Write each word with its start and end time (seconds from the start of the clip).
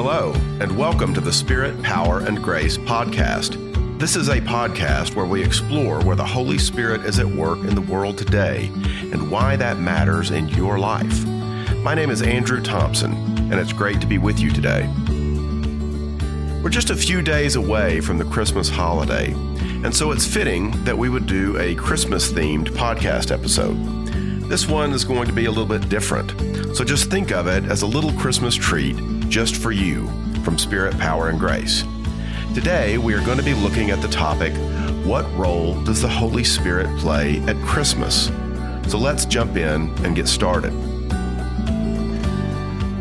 Hello, 0.00 0.32
and 0.60 0.78
welcome 0.78 1.12
to 1.12 1.20
the 1.20 1.32
Spirit, 1.32 1.82
Power, 1.82 2.20
and 2.20 2.40
Grace 2.40 2.78
podcast. 2.78 3.98
This 3.98 4.14
is 4.14 4.28
a 4.28 4.40
podcast 4.40 5.16
where 5.16 5.26
we 5.26 5.42
explore 5.42 6.00
where 6.04 6.14
the 6.14 6.24
Holy 6.24 6.56
Spirit 6.56 7.00
is 7.00 7.18
at 7.18 7.26
work 7.26 7.58
in 7.64 7.74
the 7.74 7.80
world 7.80 8.16
today 8.16 8.70
and 9.10 9.28
why 9.28 9.56
that 9.56 9.80
matters 9.80 10.30
in 10.30 10.46
your 10.50 10.78
life. 10.78 11.26
My 11.78 11.96
name 11.96 12.10
is 12.10 12.22
Andrew 12.22 12.62
Thompson, 12.62 13.12
and 13.50 13.54
it's 13.54 13.72
great 13.72 14.00
to 14.00 14.06
be 14.06 14.18
with 14.18 14.38
you 14.38 14.52
today. 14.52 14.86
We're 16.62 16.70
just 16.70 16.90
a 16.90 16.96
few 16.96 17.20
days 17.20 17.56
away 17.56 18.00
from 18.00 18.18
the 18.18 18.24
Christmas 18.24 18.68
holiday, 18.68 19.32
and 19.32 19.92
so 19.92 20.12
it's 20.12 20.24
fitting 20.24 20.70
that 20.84 20.96
we 20.96 21.08
would 21.08 21.26
do 21.26 21.58
a 21.58 21.74
Christmas 21.74 22.30
themed 22.30 22.68
podcast 22.68 23.32
episode. 23.32 23.74
This 24.48 24.68
one 24.68 24.92
is 24.92 25.04
going 25.04 25.26
to 25.26 25.32
be 25.32 25.46
a 25.46 25.50
little 25.50 25.66
bit 25.66 25.88
different, 25.88 26.30
so 26.76 26.84
just 26.84 27.10
think 27.10 27.32
of 27.32 27.48
it 27.48 27.64
as 27.64 27.82
a 27.82 27.86
little 27.86 28.12
Christmas 28.12 28.54
treat 28.54 28.96
just 29.28 29.56
for 29.56 29.72
you 29.72 30.08
from 30.42 30.58
Spirit, 30.58 30.98
Power, 30.98 31.28
and 31.28 31.38
Grace. 31.38 31.84
Today, 32.54 32.98
we 32.98 33.14
are 33.14 33.24
going 33.24 33.38
to 33.38 33.44
be 33.44 33.54
looking 33.54 33.90
at 33.90 34.00
the 34.00 34.08
topic 34.08 34.52
What 35.04 35.30
role 35.36 35.80
does 35.84 36.02
the 36.02 36.08
Holy 36.08 36.44
Spirit 36.44 36.86
play 36.98 37.38
at 37.40 37.56
Christmas? 37.64 38.30
So 38.88 38.98
let's 38.98 39.24
jump 39.24 39.56
in 39.56 39.88
and 40.04 40.16
get 40.16 40.28
started. 40.28 40.72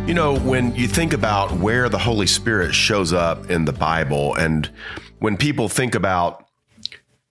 You 0.08 0.13
know, 0.13 0.38
when 0.40 0.73
you 0.76 0.88
think 0.88 1.13
about 1.13 1.52
where 1.53 1.90
the 1.90 1.98
Holy 1.98 2.28
Spirit 2.28 2.73
shows 2.73 3.12
up 3.12 3.50
in 3.50 3.66
the 3.66 3.73
Bible, 3.73 4.36
and 4.36 4.70
when 5.20 5.36
people 5.36 5.67
think 5.67 5.95
about 5.95 6.45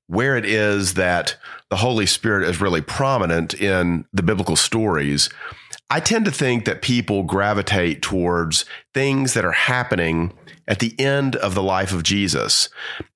where 0.08 0.36
it 0.36 0.44
is 0.44 0.94
that 0.94 1.36
the 1.70 1.77
Holy 1.77 2.06
Spirit 2.06 2.48
is 2.48 2.60
really 2.60 2.80
prominent 2.80 3.55
in 3.55 4.05
the 4.12 4.22
biblical 4.22 4.56
stories, 4.56 5.30
I 5.88 6.00
tend 6.00 6.24
to 6.24 6.32
think 6.32 6.64
that 6.64 6.82
people 6.82 7.22
gravitate 7.22 8.02
towards 8.02 8.64
things 8.92 9.34
that 9.34 9.44
are 9.44 9.52
happening 9.52 10.32
at 10.66 10.80
the 10.80 10.98
end 10.98 11.36
of 11.36 11.55
the 11.55 11.62
life 11.62 11.92
of 11.92 12.02
Jesus, 12.02 12.69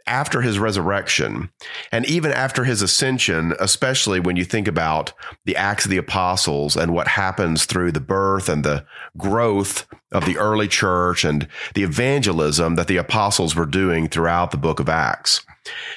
after 0.07 0.41
his 0.41 0.59
resurrection, 0.59 1.51
and 1.91 2.07
even 2.07 2.31
after 2.31 2.63
his 2.63 2.81
ascension, 2.81 3.55
especially 3.59 4.21
when 4.21 4.37
you 4.37 4.45
think 4.45 4.69
about 4.69 5.13
the 5.47 5.57
Acts 5.57 5.85
of 5.85 5.91
the 5.91 5.97
Apostles 5.97 6.77
and 6.77 6.95
what 6.95 7.09
happens 7.09 7.65
through 7.65 7.91
the 7.91 8.01
birth 8.01 8.49
and 8.49 8.65
the 8.65 8.87
growth 9.19 9.89
of 10.13 10.25
the 10.25 10.37
early 10.37 10.69
church 10.69 11.25
and 11.25 11.49
the 11.75 11.83
evangelism 11.83 12.77
that 12.77 12.87
the 12.87 12.97
apostles 12.97 13.57
were 13.57 13.67
doing 13.67 14.09
throughout 14.09 14.53
the 14.53 14.57
book 14.57 14.79
of 14.79 14.89
Acts. 14.89 15.45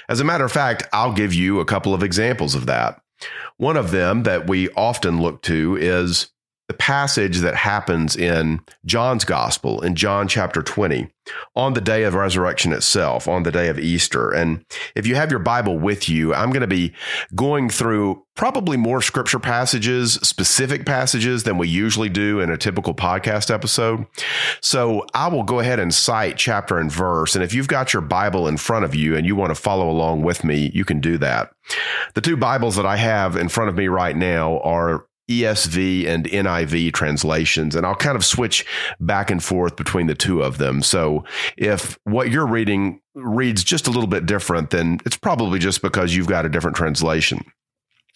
As 0.09 0.19
a 0.19 0.23
matter 0.23 0.45
of 0.45 0.51
fact, 0.51 0.87
I'll 0.91 1.13
give 1.13 1.35
you 1.35 1.59
a 1.59 1.65
couple 1.65 1.93
of 1.93 2.01
examples 2.01 2.55
of 2.55 2.65
that. 2.65 2.99
One 3.57 3.77
of 3.77 3.91
them 3.91 4.23
that 4.23 4.47
we 4.47 4.69
often 4.71 5.21
look 5.21 5.43
to 5.43 5.77
is 5.79 6.31
the 6.67 6.73
passage 6.73 7.39
that 7.39 7.55
happens 7.55 8.15
in 8.15 8.61
John's 8.85 9.25
gospel 9.25 9.81
in 9.81 9.95
John 9.95 10.29
chapter 10.29 10.63
20 10.63 11.09
on 11.55 11.73
the 11.73 11.81
day 11.81 12.03
of 12.03 12.13
resurrection 12.13 12.71
itself, 12.71 13.27
on 13.27 13.43
the 13.43 13.51
day 13.51 13.67
of 13.67 13.79
Easter. 13.79 14.31
And 14.31 14.63
if 14.95 15.05
you 15.05 15.15
have 15.15 15.29
your 15.29 15.39
Bible 15.39 15.77
with 15.77 16.07
you, 16.07 16.33
I'm 16.33 16.51
going 16.51 16.61
to 16.61 16.67
be 16.67 16.93
going 17.35 17.69
through 17.69 18.23
probably 18.35 18.77
more 18.77 19.01
scripture 19.01 19.39
passages, 19.39 20.13
specific 20.15 20.85
passages 20.85 21.43
than 21.43 21.57
we 21.57 21.67
usually 21.67 22.09
do 22.09 22.39
in 22.39 22.49
a 22.49 22.57
typical 22.57 22.93
podcast 22.93 23.53
episode. 23.53 24.05
So 24.61 25.05
I 25.13 25.27
will 25.27 25.43
go 25.43 25.59
ahead 25.59 25.79
and 25.79 25.93
cite 25.93 26.37
chapter 26.37 26.77
and 26.77 26.91
verse. 26.91 27.35
And 27.35 27.43
if 27.43 27.53
you've 27.53 27.67
got 27.67 27.93
your 27.93 28.01
Bible 28.01 28.47
in 28.47 28.57
front 28.57 28.85
of 28.85 28.95
you 28.95 29.15
and 29.15 29.25
you 29.25 29.35
want 29.35 29.51
to 29.51 29.61
follow 29.61 29.89
along 29.89 30.23
with 30.23 30.43
me, 30.43 30.71
you 30.73 30.85
can 30.85 30.99
do 30.99 31.17
that. 31.17 31.51
The 32.13 32.21
two 32.21 32.37
Bibles 32.37 32.75
that 32.77 32.85
I 32.85 32.97
have 32.97 33.35
in 33.35 33.49
front 33.49 33.69
of 33.69 33.75
me 33.75 33.87
right 33.87 34.15
now 34.15 34.59
are 34.59 35.05
ESV 35.29 36.07
and 36.07 36.25
NIV 36.25 36.93
translations, 36.93 37.75
and 37.75 37.85
I'll 37.85 37.95
kind 37.95 38.15
of 38.15 38.25
switch 38.25 38.65
back 38.99 39.31
and 39.31 39.43
forth 39.43 39.75
between 39.75 40.07
the 40.07 40.15
two 40.15 40.41
of 40.41 40.57
them. 40.57 40.81
So 40.81 41.23
if 41.57 41.97
what 42.03 42.29
you're 42.29 42.47
reading 42.47 43.01
reads 43.15 43.63
just 43.63 43.87
a 43.87 43.91
little 43.91 44.07
bit 44.07 44.25
different, 44.25 44.71
then 44.71 44.99
it's 45.05 45.17
probably 45.17 45.59
just 45.59 45.81
because 45.81 46.15
you've 46.15 46.27
got 46.27 46.45
a 46.45 46.49
different 46.49 46.75
translation. 46.75 47.45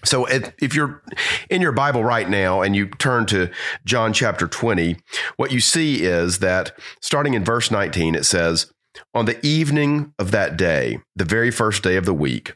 So 0.03 0.25
if 0.25 0.75
you're 0.75 1.01
in 1.50 1.62
your 1.62 1.72
Bible 1.72 2.03
right 2.03 2.29
now 2.29 2.62
and 2.62 2.75
you 2.75 2.88
turn 2.88 3.25
to 3.28 3.50
John 3.84 4.13
chapter 4.13 4.47
20, 4.47 4.97
what 5.38 5.51
you 5.51 5.59
see 5.59 6.03
is 6.03 6.40
that 6.40 6.78
starting 7.01 7.34
in 7.34 7.44
verse 7.44 7.72
19, 7.72 8.13
it 8.13 8.23
says, 8.23 8.72
On 9.16 9.25
the 9.25 9.44
evening 9.46 10.13
of 10.19 10.31
that 10.31 10.56
day, 10.56 11.00
the 11.16 11.25
very 11.25 11.50
first 11.50 11.81
day 11.81 11.96
of 11.96 12.06
the 12.06 12.13
week, 12.13 12.56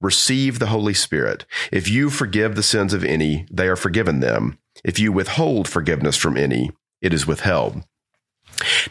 receive 0.00 0.58
the 0.58 0.66
Holy 0.66 0.94
Spirit. 0.94 1.44
If 1.70 1.88
you 1.88 2.10
forgive 2.10 2.54
the 2.54 2.62
sins 2.62 2.92
of 2.92 3.04
any, 3.04 3.46
they 3.50 3.68
are 3.68 3.76
forgiven 3.76 4.20
them. 4.20 4.58
If 4.84 4.98
you 4.98 5.12
withhold 5.12 5.68
forgiveness 5.68 6.16
from 6.16 6.36
any, 6.36 6.70
it 7.02 7.12
is 7.12 7.26
withheld. 7.26 7.82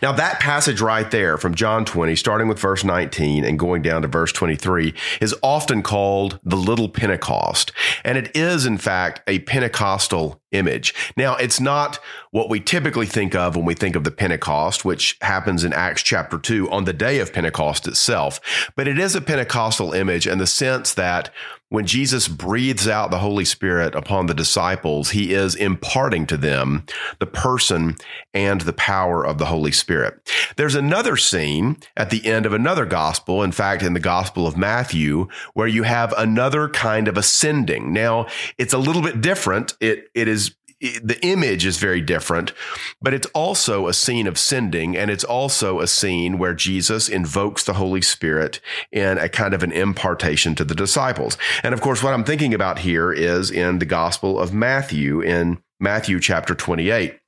Now, 0.02 0.12
that 0.14 0.40
passage 0.40 0.82
right 0.82 1.10
there 1.10 1.38
from 1.38 1.56
John 1.56 1.86
20, 1.86 2.16
starting 2.16 2.48
with 2.48 2.60
verse 2.60 2.84
19 2.84 3.44
and 3.44 3.60
going 3.60 3.82
down 3.82 4.02
to 4.02 4.08
verse 4.08 4.32
23, 4.32 4.94
is 5.22 5.36
often 5.42 5.82
called 5.82 6.40
the 6.44 6.56
Little 6.56 6.90
Pentecost. 6.90 7.72
And 8.04 8.18
it 8.18 8.36
is, 8.36 8.66
in 8.66 8.78
fact, 8.78 9.22
a 9.28 9.40
Pentecostal 9.40 10.42
image. 10.52 10.94
Now, 11.16 11.36
it's 11.36 11.60
not 11.60 12.00
what 12.32 12.50
we 12.50 12.60
typically 12.60 13.06
think 13.06 13.36
of 13.36 13.56
when 13.56 13.66
we 13.66 13.74
think 13.74 13.96
of 13.96 14.04
the 14.04 14.12
Pentecost, 14.12 14.84
which 14.84 15.18
happens 15.22 15.64
in 15.64 15.74
Acts 15.74 16.02
chapter 16.02 16.38
2 16.38 16.70
on 16.70 16.86
the 16.86 16.94
day 16.94 17.20
of 17.20 17.34
Pentecost 17.34 17.88
itself, 17.88 18.40
but 18.76 18.88
it 18.88 18.98
is 18.98 19.16
a 19.16 19.22
Pentecostal 19.22 19.94
image 19.94 20.28
in 20.28 20.38
the 20.38 20.48
sense 20.48 20.94
that 20.96 21.32
when 21.70 21.86
Jesus 21.86 22.28
breathes 22.28 22.88
out 22.88 23.12
the 23.12 23.20
Holy 23.20 23.46
Spirit 23.46 23.96
upon 23.96 24.26
the 24.26 24.34
disciples, 24.34 25.12
he 25.12 25.34
is 25.34 25.56
imparting 25.56 26.26
to 26.28 26.38
them 26.38 26.84
the 27.20 27.28
person 27.28 27.96
and 28.34 28.62
the 28.62 28.74
power 28.74 29.26
of 29.26 29.38
the 29.38 29.46
Holy 29.46 29.72
Spirit. 29.72 30.20
There's 30.58 30.76
another 30.76 31.16
scene 31.16 31.78
at 31.96 32.10
the 32.10 32.26
end 32.26 32.46
of 32.46 32.54
another 32.54 32.86
gospel, 32.86 33.44
in 33.44 33.52
fact, 33.52 33.84
in 33.84 33.94
the 33.94 34.00
Gospel 34.00 34.48
of 34.48 34.58
Matthew, 34.58 35.28
where 35.54 35.68
you 35.68 35.84
have 35.84 36.14
another 36.18 36.70
kind 36.70 37.08
of 37.08 37.18
ascending. 37.18 37.94
Now, 37.94 38.26
it's 38.58 38.74
a 38.74 38.80
little 38.80 39.02
bit 39.04 39.22
different. 39.22 39.76
It, 39.80 40.10
it 40.16 40.28
is 40.28 40.56
the 40.80 41.20
image 41.22 41.66
is 41.66 41.78
very 41.78 42.02
different, 42.02 42.54
but 43.02 43.14
it's 43.14 43.28
also 43.28 43.88
a 43.88 43.94
scene 43.94 44.28
of 44.28 44.38
sending, 44.38 44.96
and 44.96 45.12
it's 45.12 45.24
also 45.24 45.80
a 45.80 45.88
scene 45.88 46.38
where 46.38 46.54
Jesus 46.54 47.10
invokes 47.10 47.64
the 47.64 47.74
Holy 47.74 48.02
Spirit 48.02 48.62
in 48.92 49.18
a 49.18 49.30
kind 49.30 49.54
of 49.54 49.64
an 49.64 49.72
impartation 49.72 50.56
to 50.56 50.64
the 50.64 50.76
disciples. 50.76 51.38
And 51.64 51.74
of 51.74 51.82
course, 51.82 52.02
what 52.02 52.14
I'm 52.14 52.24
thinking 52.24 52.54
about 52.54 52.80
here 52.80 53.12
is 53.12 53.52
in 53.52 53.80
the 53.80 53.86
Gospel 53.86 54.40
of 54.40 54.54
Matthew, 54.54 55.22
in 55.22 55.62
Matthew 55.80 56.20
chapter 56.20 56.56
28. 56.56 57.20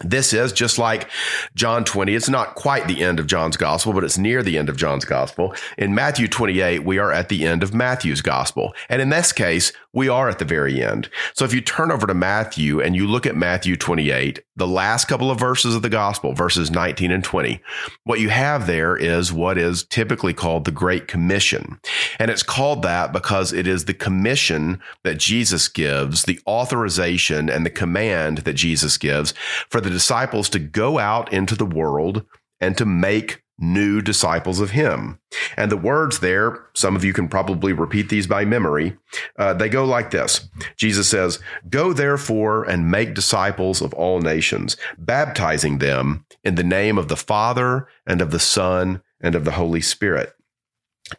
This 0.00 0.34
is 0.34 0.52
just 0.52 0.78
like 0.78 1.08
John 1.54 1.82
20. 1.82 2.14
It's 2.14 2.28
not 2.28 2.54
quite 2.54 2.86
the 2.86 3.02
end 3.02 3.18
of 3.18 3.26
John's 3.26 3.56
gospel, 3.56 3.94
but 3.94 4.04
it's 4.04 4.18
near 4.18 4.42
the 4.42 4.58
end 4.58 4.68
of 4.68 4.76
John's 4.76 5.06
gospel. 5.06 5.54
In 5.78 5.94
Matthew 5.94 6.28
28, 6.28 6.84
we 6.84 6.98
are 6.98 7.10
at 7.10 7.30
the 7.30 7.46
end 7.46 7.62
of 7.62 7.72
Matthew's 7.72 8.20
gospel. 8.20 8.74
And 8.90 9.00
in 9.00 9.08
this 9.08 9.32
case, 9.32 9.72
we 9.94 10.10
are 10.10 10.28
at 10.28 10.38
the 10.38 10.44
very 10.44 10.82
end. 10.82 11.08
So 11.32 11.46
if 11.46 11.54
you 11.54 11.62
turn 11.62 11.90
over 11.90 12.06
to 12.06 12.12
Matthew 12.12 12.82
and 12.82 12.94
you 12.94 13.06
look 13.06 13.24
at 13.24 13.34
Matthew 13.34 13.76
28, 13.76 14.40
the 14.54 14.66
last 14.66 15.06
couple 15.06 15.30
of 15.30 15.40
verses 15.40 15.74
of 15.74 15.80
the 15.80 15.88
gospel, 15.88 16.34
verses 16.34 16.70
19 16.70 17.10
and 17.10 17.24
20, 17.24 17.62
what 18.04 18.20
you 18.20 18.28
have 18.28 18.66
there 18.66 18.94
is 18.94 19.32
what 19.32 19.56
is 19.56 19.84
typically 19.84 20.34
called 20.34 20.66
the 20.66 20.70
Great 20.70 21.08
Commission. 21.08 21.80
And 22.18 22.30
it's 22.30 22.42
called 22.42 22.82
that 22.82 23.14
because 23.14 23.54
it 23.54 23.66
is 23.66 23.86
the 23.86 23.94
commission 23.94 24.80
that 25.02 25.16
Jesus 25.16 25.68
gives, 25.68 26.24
the 26.24 26.40
authorization 26.46 27.48
and 27.48 27.64
the 27.64 27.70
command 27.70 28.38
that 28.38 28.54
Jesus 28.54 28.98
gives 28.98 29.32
for 29.70 29.80
the 29.86 29.92
disciples 29.94 30.48
to 30.50 30.58
go 30.58 30.98
out 30.98 31.32
into 31.32 31.54
the 31.54 31.64
world 31.64 32.24
and 32.60 32.76
to 32.76 32.84
make 32.84 33.42
new 33.58 34.02
disciples 34.02 34.60
of 34.60 34.72
him. 34.72 35.18
And 35.56 35.70
the 35.70 35.76
words 35.76 36.18
there, 36.18 36.66
some 36.74 36.94
of 36.94 37.04
you 37.04 37.12
can 37.12 37.28
probably 37.28 37.72
repeat 37.72 38.08
these 38.08 38.26
by 38.26 38.44
memory. 38.44 38.96
Uh, 39.38 39.54
they 39.54 39.68
go 39.68 39.84
like 39.84 40.10
this 40.10 40.48
Jesus 40.76 41.08
says, 41.08 41.38
Go 41.70 41.92
therefore 41.92 42.64
and 42.64 42.90
make 42.90 43.14
disciples 43.14 43.80
of 43.80 43.94
all 43.94 44.20
nations, 44.20 44.76
baptizing 44.98 45.78
them 45.78 46.26
in 46.44 46.56
the 46.56 46.64
name 46.64 46.98
of 46.98 47.08
the 47.08 47.16
Father 47.16 47.88
and 48.06 48.20
of 48.20 48.30
the 48.30 48.38
Son 48.38 49.02
and 49.20 49.34
of 49.34 49.44
the 49.44 49.52
Holy 49.52 49.80
Spirit 49.80 50.34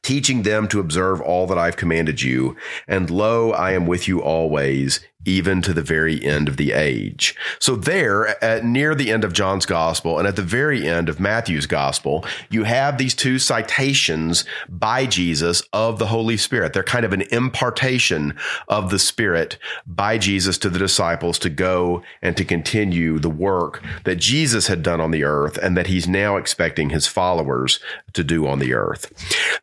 teaching 0.02 0.44
them 0.44 0.68
to 0.68 0.80
observe 0.80 1.22
all 1.22 1.48
that 1.48 1.58
I've 1.58 1.78
commanded 1.78 2.22
you. 2.22 2.56
And 2.88 3.10
lo, 3.10 3.52
I 3.52 3.72
am 3.72 3.88
with 3.88 4.08
you 4.08 4.22
always, 4.22 5.00
even 5.28 5.62
to 5.62 5.74
the 5.74 5.82
very 5.82 6.24
end 6.24 6.48
of 6.48 6.58
the 6.58 6.72
age. 6.72 7.36
So, 7.60 7.76
there, 7.76 8.44
at, 8.44 8.64
near 8.64 8.96
the 8.96 9.12
end 9.12 9.24
of 9.24 9.34
John's 9.34 9.66
gospel 9.66 10.18
and 10.18 10.28
at 10.28 10.38
the 10.38 10.42
very 10.42 10.88
end 10.88 11.10
of 11.10 11.20
Matthew's 11.20 11.68
gospel, 11.68 12.26
you 12.50 12.64
have 12.64 12.98
these 12.98 13.14
two 13.14 13.38
citations 13.38 14.46
by 14.70 15.06
Jesus 15.06 15.62
of 15.74 16.00
the 16.00 16.08
Holy 16.08 16.38
Spirit. 16.38 16.74
They're 16.74 16.84
kind 16.84 17.06
of 17.06 17.14
an 17.14 17.24
impartation 17.32 18.36
of 18.70 18.90
the 18.90 19.00
Spirit 19.00 19.58
by 19.86 20.18
Jesus 20.18 20.58
to 20.60 20.70
the 20.70 20.80
disciples 20.80 21.38
to 21.40 21.50
go 21.50 22.02
and 22.22 22.38
to 22.38 22.46
continue 22.46 23.20
the 23.20 23.30
work 23.30 23.84
that 24.06 24.16
Jesus 24.16 24.68
had 24.68 24.82
done 24.82 25.02
on 25.02 25.12
the 25.12 25.24
earth 25.24 25.58
and 25.58 25.76
that 25.76 25.88
he's 25.88 26.08
now 26.08 26.38
expecting 26.38 26.90
his 26.90 27.06
followers 27.06 27.80
to 28.14 28.24
do 28.24 28.48
on 28.48 28.60
the 28.60 28.74
earth. 28.74 29.12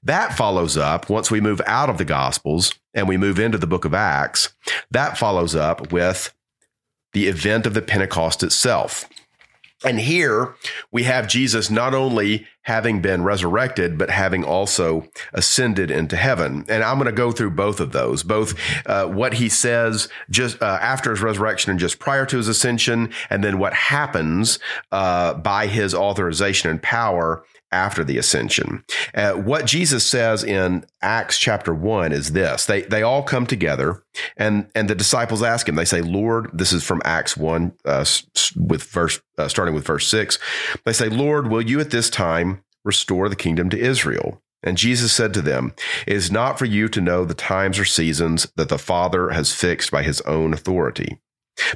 That 0.03 0.37
follows 0.37 0.77
up 0.77 1.09
once 1.09 1.31
we 1.31 1.41
move 1.41 1.63
out 1.67 1.89
of 1.89 1.99
the 1.99 2.05
gospels 2.05 2.75
and 2.95 3.09
we 3.09 3.17
move 3.17 3.39
into 3.39 3.59
the 3.59 3.67
book 3.67 3.85
of 3.85 3.95
Acts, 3.95 4.55
that 4.91 5.19
follows 5.19 5.55
up 5.55 5.93
with 5.93 6.33
the 7.13 7.27
event 7.29 7.67
of 7.67 7.75
the 7.75 7.83
Pentecost 7.83 8.43
itself. 8.43 9.09
And 9.85 10.01
here 10.01 10.55
we 10.91 11.03
have 11.03 11.29
Jesus 11.29 11.71
not 11.71 11.93
only 11.93 12.47
having 12.63 13.03
been 13.03 13.23
resurrected, 13.23 13.99
but 13.99 14.09
having 14.09 14.43
also 14.43 15.07
ascended 15.35 15.91
into 15.91 16.17
heaven. 16.17 16.65
And 16.69 16.83
I'm 16.83 16.97
going 16.97 17.07
to 17.07 17.13
go 17.13 17.33
through 17.33 17.51
both 17.51 17.81
of 17.81 17.93
those, 17.93 18.23
both 18.23 18.55
uh, 18.87 19.07
what 19.07 19.35
he 19.35 19.51
says 19.51 20.09
just 20.31 20.63
uh, 20.63 20.79
after 20.81 21.11
his 21.11 21.21
resurrection 21.21 21.71
and 21.71 21.79
just 21.79 21.99
prior 21.99 22.25
to 22.25 22.39
his 22.39 22.49
ascension, 22.49 23.13
and 23.29 23.45
then 23.45 23.59
what 23.59 23.75
happens 23.75 24.59
uh, 24.91 25.35
by 25.35 25.67
his 25.67 25.95
authorization 25.95 26.71
and 26.71 26.83
power 26.83 27.45
after 27.75 28.05
the 28.05 28.17
ascension. 28.17 28.85
Uh, 29.15 29.33
what 29.33 29.67
Jesus 29.67 30.07
says 30.07 30.45
in 30.45 30.87
Acts 31.03 31.39
chapter 31.39 31.75
1 31.75 32.13
is 32.13 32.33
this. 32.33 32.67
They 32.67 32.83
they 32.83 33.03
all 33.03 33.25
come 33.25 33.47
together 33.47 34.05
and 34.37 34.69
and 34.75 34.89
the 34.89 34.95
disciples 34.95 35.43
ask 35.43 35.69
him. 35.69 35.75
They 35.75 35.85
say, 35.85 36.01
"Lord, 36.01 36.51
this 36.55 36.73
is 36.73 36.85
from 36.85 37.03
Acts 37.05 37.37
1 37.37 37.73
uh, 37.85 38.05
with 38.57 38.85
verse 38.85 39.21
uh, 39.37 39.49
starting 39.49 39.75
with 39.75 39.85
verse 39.85 40.07
6. 40.07 40.39
They 40.85 40.93
say, 40.93 41.09
"Lord, 41.09 41.49
will 41.49 41.63
you 41.63 41.81
at 41.81 41.91
this 41.91 42.09
time 42.09 42.63
restore 42.85 43.29
the 43.29 43.37
kingdom 43.37 43.69
to 43.71 43.79
Israel?" 43.79 44.41
And 44.63 44.79
Jesus 44.79 45.13
said 45.13 45.35
to 45.35 45.43
them, 45.43 45.75
It 46.07 46.17
is 46.17 46.31
not 46.31 46.59
for 46.59 46.65
you 46.65 46.89
to 46.89 47.01
know 47.03 47.27
the 47.27 47.35
times 47.35 47.79
or 47.79 47.85
seasons 47.85 48.51
that 48.57 48.71
the 48.71 48.79
Father 48.79 49.29
has 49.29 49.53
fixed 49.53 49.91
by 49.91 50.03
his 50.03 50.23
own 50.23 50.55
authority, 50.55 51.19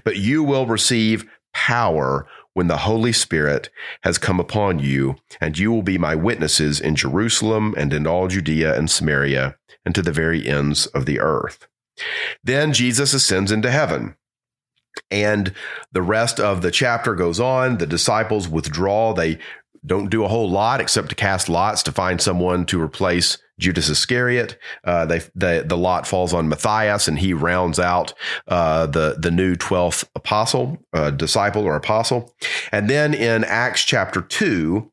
but 0.04 0.16
you 0.16 0.42
will 0.42 0.64
receive 0.64 1.26
power 1.52 2.26
when 2.54 2.66
the 2.66 2.78
Holy 2.78 3.12
Spirit 3.12 3.70
has 4.02 4.18
come 4.18 4.40
upon 4.40 4.78
you, 4.78 5.16
and 5.40 5.58
you 5.58 5.70
will 5.70 5.82
be 5.82 5.98
my 5.98 6.14
witnesses 6.14 6.80
in 6.80 6.96
Jerusalem 6.96 7.74
and 7.76 7.92
in 7.92 8.06
all 8.06 8.28
Judea 8.28 8.76
and 8.76 8.90
Samaria 8.90 9.56
and 9.84 9.94
to 9.94 10.02
the 10.02 10.12
very 10.12 10.46
ends 10.46 10.86
of 10.86 11.06
the 11.06 11.20
earth. 11.20 11.68
Then 12.42 12.72
Jesus 12.72 13.14
ascends 13.14 13.52
into 13.52 13.70
heaven. 13.70 14.16
And 15.10 15.52
the 15.92 16.02
rest 16.02 16.40
of 16.40 16.62
the 16.62 16.70
chapter 16.70 17.14
goes 17.14 17.38
on. 17.38 17.78
The 17.78 17.86
disciples 17.86 18.48
withdraw. 18.48 19.14
They 19.14 19.38
don't 19.86 20.10
do 20.10 20.24
a 20.24 20.28
whole 20.28 20.50
lot 20.50 20.80
except 20.80 21.10
to 21.10 21.14
cast 21.14 21.48
lots 21.48 21.82
to 21.84 21.92
find 21.92 22.20
someone 22.20 22.66
to 22.66 22.80
replace 22.80 23.38
Judas 23.58 23.88
Iscariot. 23.88 24.58
Uh, 24.84 25.06
they, 25.06 25.20
they, 25.34 25.60
the 25.60 25.76
lot 25.76 26.06
falls 26.06 26.32
on 26.32 26.48
Matthias, 26.48 27.08
and 27.08 27.18
he 27.18 27.32
rounds 27.32 27.78
out 27.78 28.14
uh, 28.46 28.86
the 28.86 29.16
the 29.18 29.30
new 29.30 29.56
twelfth 29.56 30.08
apostle, 30.14 30.78
uh, 30.92 31.10
disciple 31.10 31.64
or 31.64 31.76
apostle. 31.76 32.34
And 32.72 32.88
then 32.88 33.14
in 33.14 33.44
Acts 33.44 33.84
chapter 33.84 34.20
two, 34.20 34.90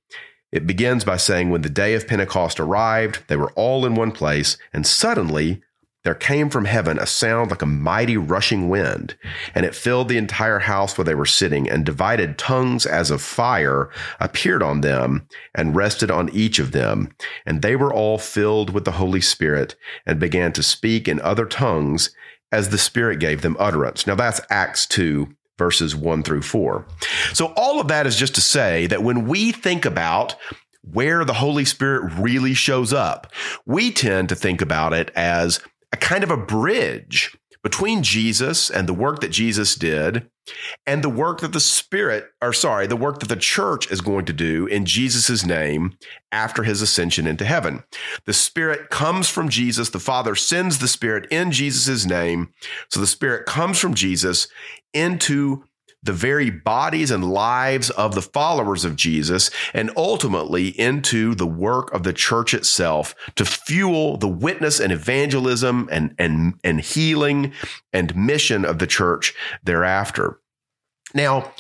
it 0.52 0.66
begins 0.68 1.04
by 1.04 1.18
saying, 1.18 1.50
"When 1.50 1.62
the 1.62 1.70
day 1.70 1.94
of 1.94 2.08
Pentecost 2.08 2.60
arrived, 2.60 3.24
they 3.28 3.36
were 3.36 3.52
all 3.52 3.86
in 3.86 3.96
one 3.96 4.12
place, 4.12 4.58
and 4.74 4.86
suddenly 4.86 5.62
there 6.06 6.16
came 6.16 6.50
from 6.50 6.66
heaven 6.66 7.00
a 7.00 7.06
sound 7.06 7.50
like 7.50 7.64
a 7.64 7.66
mighty 7.66 8.16
rushing 8.16 8.70
wind, 8.70 9.18
and 9.54 9.66
it 9.66 9.76
filled 9.76 10.08
the 10.08 10.18
entire 10.18 10.60
house 10.60 10.98
where 10.98 11.04
they 11.04 11.16
were 11.16 11.26
sitting, 11.26 11.68
and 11.68 11.84
divided 11.86 12.38
tongues 12.38 12.86
as 12.86 13.12
of 13.12 13.22
fire 13.22 13.90
appeared 14.20 14.64
on 14.64 14.82
them 14.82 15.28
and 15.56 15.76
rested 15.76 16.12
on 16.12 16.30
each 16.30 16.60
of 16.60 16.72
them. 16.72 17.14
And 17.46 17.62
they 17.62 17.76
were 17.76 17.94
all 17.94 18.20
filled 18.20 18.70
with 18.70 18.86
the 18.86 18.92
Holy 18.92 19.20
Spirit 19.20 19.76
and 20.06 20.20
began 20.20 20.54
to 20.54 20.64
speak 20.64 21.08
in 21.08 21.20
other 21.22 21.46
tongues 21.46 22.12
as 22.52 22.70
the 22.70 22.78
Spirit 22.78 23.20
gave 23.20 23.42
them 23.42 23.58
utterance. 23.60 24.06
Now 24.06 24.16
that's 24.16 24.40
Acts 24.52 24.86
2, 24.86 25.28
verses 25.58 25.96
1 25.96 26.22
through 26.22 26.44
4. 26.44 26.86
So 27.34 27.48
all 27.58 27.82
of 27.82 27.88
that 27.88 28.06
is 28.06 28.16
just 28.16 28.36
to 28.36 28.42
say 28.42 28.86
that 28.88 29.02
when 29.02 29.28
we 29.28 29.52
think 29.52 29.86
about 29.86 30.36
where 30.84 31.26
the 31.26 31.34
Holy 31.34 31.66
Spirit 31.66 32.14
really 32.20 32.54
shows 32.54 32.94
up, 32.94 33.34
we 33.66 33.92
tend 33.92 34.30
to 34.30 34.36
think 34.36 34.62
about 34.62 34.94
it 34.94 35.10
as 35.16 35.60
a 35.96 35.98
kind 35.98 36.26
of 36.26 36.30
a 36.30 36.36
bridge 36.38 37.38
between 37.64 38.04
Jesus 38.04 38.70
and 38.70 38.86
the 38.86 38.94
work 38.94 39.22
that 39.22 39.30
Jesus 39.30 39.76
did 39.76 40.30
and 40.86 41.02
the 41.02 41.10
work 41.10 41.40
that 41.40 41.54
the 41.54 41.60
Spirit, 41.62 42.30
or 42.42 42.52
sorry, 42.52 42.86
the 42.86 42.98
work 42.98 43.20
that 43.20 43.30
the 43.30 43.38
church 43.38 43.90
is 43.90 44.02
going 44.02 44.26
to 44.26 44.34
do 44.34 44.68
in 44.68 44.86
Jesus' 44.86 45.46
name 45.46 45.98
after 46.34 46.64
his 46.64 46.82
ascension 46.82 47.26
into 47.26 47.46
heaven. 47.46 47.82
The 48.26 48.34
Spirit 48.34 48.90
comes 48.90 49.30
from 49.30 49.48
Jesus. 49.48 49.90
The 49.90 50.00
Father 50.00 50.36
sends 50.36 50.80
the 50.80 50.90
Spirit 50.90 51.28
in 51.32 51.50
Jesus' 51.52 52.06
name. 52.06 52.54
So 52.90 53.00
the 53.00 53.08
Spirit 53.08 53.46
comes 53.46 53.80
from 53.80 53.94
Jesus 53.94 54.50
into 54.94 55.64
the 56.06 56.14
very 56.14 56.50
bodies 56.50 57.12
and 57.12 57.30
lives 57.30 57.90
of 57.92 58.16
the 58.16 58.22
followers 58.22 58.86
of 58.86 58.96
Jesus 58.96 59.50
and 59.74 59.92
ultimately 59.98 60.68
into 60.80 61.36
the 61.36 61.48
work 61.48 61.94
of 61.94 62.04
the 62.04 62.14
church 62.14 62.54
itself 62.54 63.16
to 63.36 63.44
fuel 63.44 64.18
the 64.18 64.28
witness 64.28 64.80
and 64.80 64.92
evangelism 64.92 65.90
and, 65.92 66.16
and, 66.18 66.54
and 66.64 66.82
healing 66.82 67.52
and 67.92 68.16
mission 68.16 68.64
of 68.64 68.80
the 68.80 68.88
church 68.88 69.34
thereafter. 69.64 70.40
Now, 71.14 71.52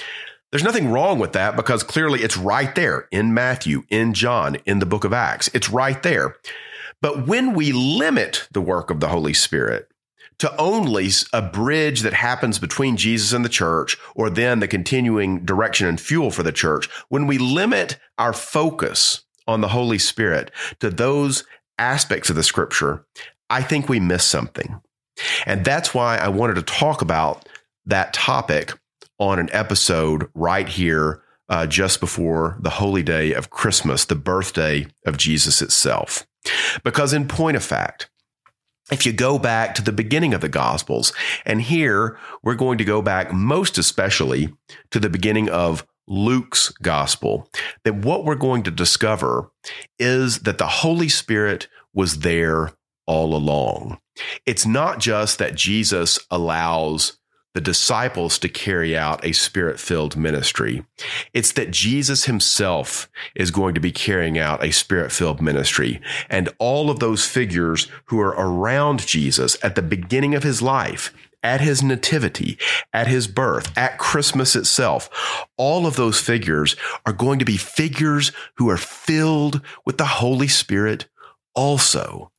there's 0.51 0.63
nothing 0.63 0.91
wrong 0.91 1.19
with 1.19 1.33
that 1.33 1.56
because 1.56 1.83
clearly 1.83 2.21
it's 2.21 2.38
right 2.38 2.74
there 2.75 3.07
in 3.12 3.33
Matthew, 3.33 3.83
in 3.89 4.13
John, 4.13 4.56
in 4.65 4.80
the 4.80 4.86
book 4.86 5.03
of 5.03 5.12
Acts. 5.12 5.50
It's 5.53 5.69
right 5.69 6.01
there. 6.01 6.38
But 7.01 7.27
when 7.27 7.53
we 7.53 7.71
limit 7.71 8.48
the 8.51 8.62
work 8.62 8.89
of 8.89 9.00
the 9.00 9.09
Holy 9.09 9.33
Spirit, 9.33 9.89
to 10.40 10.56
only 10.58 11.10
a 11.34 11.42
bridge 11.42 12.02
that 12.02 12.14
happens 12.14 12.60
between 12.60 12.98
Jesus 12.98 13.34
and 13.34 13.46
the 13.46 13.50
church, 13.50 13.98
or 14.16 14.30
then 14.30 14.60
the 14.60 14.68
continuing 14.68 15.46
direction 15.46 15.88
and 15.88 16.00
fuel 16.00 16.32
for 16.32 16.44
the 16.44 16.52
church, 16.52 16.90
when 17.10 17.28
we 17.28 17.38
limit 17.38 17.98
our 18.18 18.34
focus 18.34 19.24
on 19.48 19.62
the 19.62 19.70
Holy 19.70 19.98
Spirit 19.98 20.52
to 20.80 20.90
those 20.90 21.44
aspects 21.78 22.30
of 22.30 22.36
the 22.36 22.44
scripture, 22.44 23.06
I 23.50 23.62
think 23.62 23.88
we 23.88 24.00
miss 24.00 24.26
something. 24.26 24.82
And 25.46 25.64
that's 25.64 25.94
why 25.94 26.18
I 26.18 26.28
wanted 26.28 26.56
to 26.56 26.62
talk 26.62 27.02
about 27.02 27.48
that 27.86 28.14
topic 28.14 28.74
on 29.20 29.40
an 29.40 29.50
episode 29.54 30.30
right 30.34 30.68
here 30.68 31.22
uh, 31.48 31.68
just 31.68 32.00
before 32.00 32.58
the 32.60 32.72
holy 32.72 33.04
day 33.04 33.34
of 33.34 33.50
Christmas, 33.50 34.06
the 34.06 34.16
birthday 34.16 34.88
of 35.06 35.18
Jesus 35.18 35.62
itself. 35.62 36.25
Because, 36.84 37.13
in 37.13 37.27
point 37.27 37.56
of 37.56 37.63
fact, 37.63 38.10
if 38.92 39.06
you 39.06 39.13
go 39.13 39.39
back 39.39 39.75
to 39.75 39.82
the 39.82 39.92
beginning 39.92 40.34
of 40.34 40.42
the 40.42 40.50
Gospels, 40.50 41.13
and 41.46 41.62
here 41.62 42.18
we're 42.44 42.56
going 42.56 42.77
to 42.77 42.86
go 42.86 43.01
back 43.01 43.34
most 43.34 43.77
especially 43.77 44.54
to 44.92 45.00
the 45.00 45.10
beginning 45.10 45.50
of 45.50 45.86
Luke's 46.08 46.70
Gospel, 46.70 47.50
that 47.84 47.96
what 47.96 48.25
we're 48.25 48.36
going 48.36 48.63
to 48.63 48.72
discover 48.72 49.51
is 49.98 50.39
that 50.39 50.60
the 50.60 50.68
Holy 50.68 51.10
Spirit 51.10 51.68
was 51.94 52.20
there 52.20 52.74
all 53.08 53.36
along. 53.36 54.00
It's 54.46 54.65
not 54.65 55.00
just 55.00 55.39
that 55.39 55.56
Jesus 55.56 56.20
allows 56.30 57.18
the 57.55 57.62
disciples 57.62 58.38
to 58.38 58.50
carry 58.50 58.97
out 58.97 59.25
a 59.25 59.31
spirit 59.31 59.79
filled 59.79 60.17
ministry. 60.17 60.85
It's 61.33 61.53
that 61.53 61.71
Jesus 61.71 62.25
himself 62.25 63.09
is 63.33 63.50
going 63.50 63.74
to 63.75 63.79
be 63.79 63.93
carrying 63.93 64.38
out 64.38 64.62
a 64.62 64.71
spirit 64.71 65.09
filled 65.09 65.41
ministry. 65.41 66.01
And 66.29 66.50
all 66.59 66.89
of 66.89 67.00
those 67.00 67.25
figures 67.25 67.88
who 68.07 68.19
are 68.19 68.35
around 68.38 69.07
Jesus 69.07 69.57
at 69.63 69.75
the 69.75 69.81
beginning 69.81 70.35
of 70.35 70.43
his 70.43 70.62
life, 70.62 71.13
at 71.41 71.62
his 71.62 71.81
nativity, 71.81 72.57
at 72.91 73.07
his 73.07 73.25
birth, 73.25 73.75
at 73.77 73.97
Christmas 73.97 74.53
itself, 74.57 75.09
all 75.55 75.88
of 75.88 75.95
those 75.95 76.19
figures 76.19 76.75
are 77.05 77.13
going 77.13 77.39
to 77.39 77.45
be 77.45 77.55
figures 77.55 78.33
who 78.57 78.69
are 78.69 78.75
filled 78.75 79.62
with 79.85 79.97
the 79.97 80.05
Holy 80.05 80.50
Spirit 80.50 81.07
also. 81.53 82.33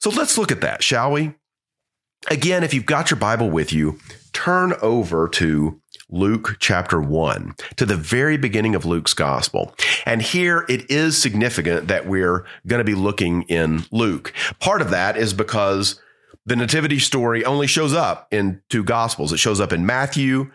So 0.00 0.10
let's 0.10 0.38
look 0.38 0.52
at 0.52 0.60
that, 0.60 0.84
shall 0.84 1.10
we? 1.10 1.34
Again, 2.28 2.62
if 2.62 2.74
you've 2.74 2.86
got 2.86 3.10
your 3.10 3.18
Bible 3.18 3.50
with 3.50 3.72
you, 3.72 3.98
turn 4.32 4.74
over 4.82 5.26
to 5.28 5.80
Luke 6.10 6.56
chapter 6.60 7.00
1, 7.00 7.54
to 7.76 7.86
the 7.86 7.96
very 7.96 8.36
beginning 8.36 8.74
of 8.74 8.84
Luke's 8.84 9.14
gospel. 9.14 9.74
And 10.04 10.20
here 10.20 10.66
it 10.68 10.90
is 10.90 11.16
significant 11.16 11.88
that 11.88 12.06
we're 12.06 12.44
going 12.66 12.78
to 12.78 12.84
be 12.84 12.94
looking 12.94 13.42
in 13.42 13.84
Luke. 13.90 14.34
Part 14.58 14.82
of 14.82 14.90
that 14.90 15.16
is 15.16 15.32
because 15.32 16.00
the 16.44 16.56
nativity 16.56 16.98
story 16.98 17.44
only 17.44 17.66
shows 17.66 17.94
up 17.94 18.28
in 18.30 18.60
two 18.68 18.84
gospels. 18.84 19.32
It 19.32 19.38
shows 19.38 19.60
up 19.60 19.72
in 19.72 19.86
Matthew 19.86 20.50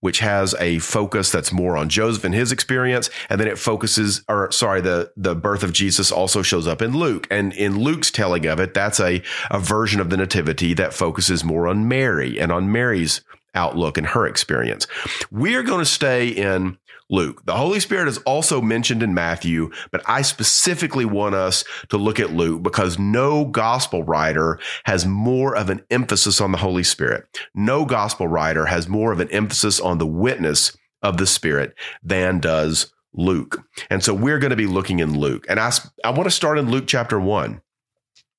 which 0.00 0.20
has 0.20 0.54
a 0.60 0.78
focus 0.78 1.30
that's 1.30 1.52
more 1.52 1.76
on 1.76 1.88
Joseph 1.88 2.24
and 2.24 2.34
his 2.34 2.52
experience, 2.52 3.10
and 3.28 3.40
then 3.40 3.48
it 3.48 3.58
focuses, 3.58 4.22
or 4.28 4.50
sorry, 4.52 4.80
the 4.80 5.12
the 5.16 5.34
birth 5.34 5.62
of 5.62 5.72
Jesus 5.72 6.12
also 6.12 6.42
shows 6.42 6.66
up 6.66 6.82
in 6.82 6.96
Luke, 6.96 7.26
and 7.30 7.52
in 7.52 7.78
Luke's 7.78 8.10
telling 8.10 8.46
of 8.46 8.60
it, 8.60 8.74
that's 8.74 9.00
a 9.00 9.22
a 9.50 9.58
version 9.58 10.00
of 10.00 10.10
the 10.10 10.16
nativity 10.16 10.74
that 10.74 10.94
focuses 10.94 11.44
more 11.44 11.66
on 11.66 11.88
Mary 11.88 12.38
and 12.40 12.52
on 12.52 12.70
Mary's 12.70 13.22
outlook 13.58 13.98
and 13.98 14.06
her 14.06 14.26
experience. 14.26 14.86
We're 15.32 15.64
going 15.64 15.80
to 15.80 15.84
stay 15.84 16.28
in 16.28 16.78
Luke. 17.10 17.44
The 17.44 17.56
Holy 17.56 17.80
Spirit 17.80 18.06
is 18.06 18.18
also 18.18 18.60
mentioned 18.60 19.02
in 19.02 19.14
Matthew, 19.14 19.70
but 19.90 20.02
I 20.06 20.22
specifically 20.22 21.04
want 21.04 21.34
us 21.34 21.64
to 21.88 21.96
look 21.96 22.20
at 22.20 22.32
Luke 22.32 22.62
because 22.62 22.98
no 22.98 23.46
gospel 23.46 24.02
writer 24.02 24.58
has 24.84 25.06
more 25.06 25.56
of 25.56 25.70
an 25.70 25.82
emphasis 25.90 26.40
on 26.40 26.52
the 26.52 26.58
Holy 26.58 26.84
Spirit. 26.84 27.24
No 27.54 27.84
gospel 27.84 28.28
writer 28.28 28.66
has 28.66 28.88
more 28.88 29.10
of 29.10 29.20
an 29.20 29.30
emphasis 29.30 29.80
on 29.80 29.98
the 29.98 30.06
witness 30.06 30.76
of 31.02 31.16
the 31.16 31.26
Spirit 31.26 31.74
than 32.02 32.40
does 32.40 32.92
Luke. 33.14 33.64
And 33.88 34.04
so 34.04 34.12
we're 34.12 34.38
going 34.38 34.50
to 34.50 34.56
be 34.56 34.66
looking 34.66 35.00
in 35.00 35.18
Luke. 35.18 35.46
And 35.48 35.58
I, 35.58 35.72
I 36.04 36.10
want 36.10 36.24
to 36.24 36.30
start 36.30 36.58
in 36.58 36.70
Luke 36.70 36.86
chapter 36.86 37.18
1. 37.18 37.60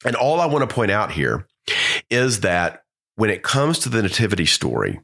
And 0.06 0.16
all 0.16 0.40
I 0.40 0.46
want 0.46 0.68
to 0.68 0.74
point 0.74 0.92
out 0.92 1.12
here 1.12 1.48
is 2.10 2.42
that 2.42 2.84
when 3.16 3.30
it 3.30 3.44
comes 3.44 3.80
to 3.80 3.90
the 3.90 4.02
nativity 4.02 4.46
story, 4.46 5.00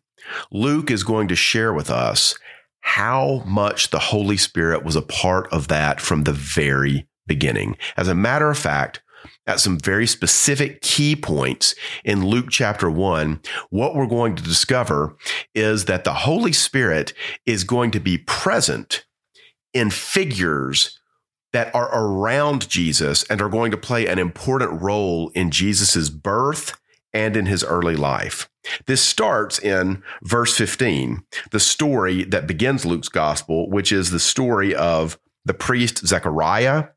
Luke 0.51 0.91
is 0.91 1.03
going 1.03 1.27
to 1.27 1.36
share 1.36 1.74
with 1.74 1.89
us 1.89 2.38
how 2.82 3.44
much 3.46 3.89
the 3.89 4.00
Holy 4.00 4.38
Spirit 4.38 4.84
was 4.84 4.96
a 4.96 5.01
part 5.01 5.51
of 5.51 5.67
that 5.70 6.00
from 6.00 6.24
the 6.24 6.34
very 6.34 7.08
beginning. 7.25 7.77
As 7.98 8.08
a 8.08 8.15
matter 8.15 8.50
of 8.50 8.58
fact, 8.58 9.01
at 9.48 9.60
some 9.60 9.79
very 9.79 10.08
specific 10.08 10.82
key 10.82 11.15
points 11.15 11.75
in 12.03 12.25
Luke 12.25 12.48
chapter 12.50 12.89
1, 12.89 13.41
what 13.70 13.96
we're 13.96 14.08
going 14.08 14.36
to 14.36 14.44
discover 14.44 15.15
is 15.53 15.86
that 15.86 16.03
the 16.03 16.13
Holy 16.13 16.53
Spirit 16.53 17.13
is 17.46 17.63
going 17.63 17.91
to 17.91 18.00
be 18.00 18.17
present 18.17 19.05
in 19.74 19.89
figures 19.89 21.00
that 21.53 21.74
are 21.74 21.89
around 21.94 22.70
Jesus 22.70 23.24
and 23.29 23.41
are 23.41 23.50
going 23.50 23.72
to 23.72 23.77
play 23.77 24.08
an 24.08 24.20
important 24.20 24.82
role 24.82 25.29
in 25.29 25.51
Jesus's 25.51 26.10
birth 26.10 26.77
and 27.15 27.38
in 27.38 27.45
his 27.45 27.63
early 27.63 27.95
life. 27.95 28.50
This 28.88 29.01
starts 29.01 29.57
in 29.57 30.03
verse 30.22 30.55
15, 30.57 31.24
the 31.51 31.60
story 31.60 32.25
that 32.25 32.45
begins 32.45 32.86
Luke's 32.86 33.10
gospel, 33.10 33.69
which 33.69 33.91
is 33.91 34.12
the 34.12 34.19
story 34.19 34.75
of 34.75 35.17
the 35.45 35.53
priest 35.53 36.05
Zechariah 36.05 36.89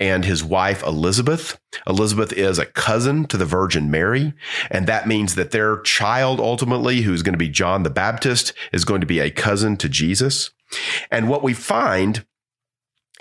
and 0.00 0.24
his 0.24 0.42
wife 0.42 0.82
Elizabeth. 0.82 1.60
Elizabeth 1.86 2.32
is 2.32 2.58
a 2.58 2.66
cousin 2.66 3.26
to 3.26 3.36
the 3.36 3.44
Virgin 3.44 3.88
Mary, 3.88 4.34
and 4.68 4.88
that 4.88 5.06
means 5.06 5.36
that 5.36 5.52
their 5.52 5.78
child 5.82 6.40
ultimately, 6.40 7.02
who's 7.02 7.22
going 7.22 7.34
to 7.34 7.38
be 7.38 7.48
John 7.48 7.84
the 7.84 7.90
Baptist, 7.90 8.52
is 8.72 8.84
going 8.84 9.00
to 9.00 9.06
be 9.06 9.20
a 9.20 9.30
cousin 9.30 9.76
to 9.76 9.88
Jesus. 9.88 10.50
And 11.10 11.28
what 11.28 11.44
we 11.44 11.54
find 11.54 12.26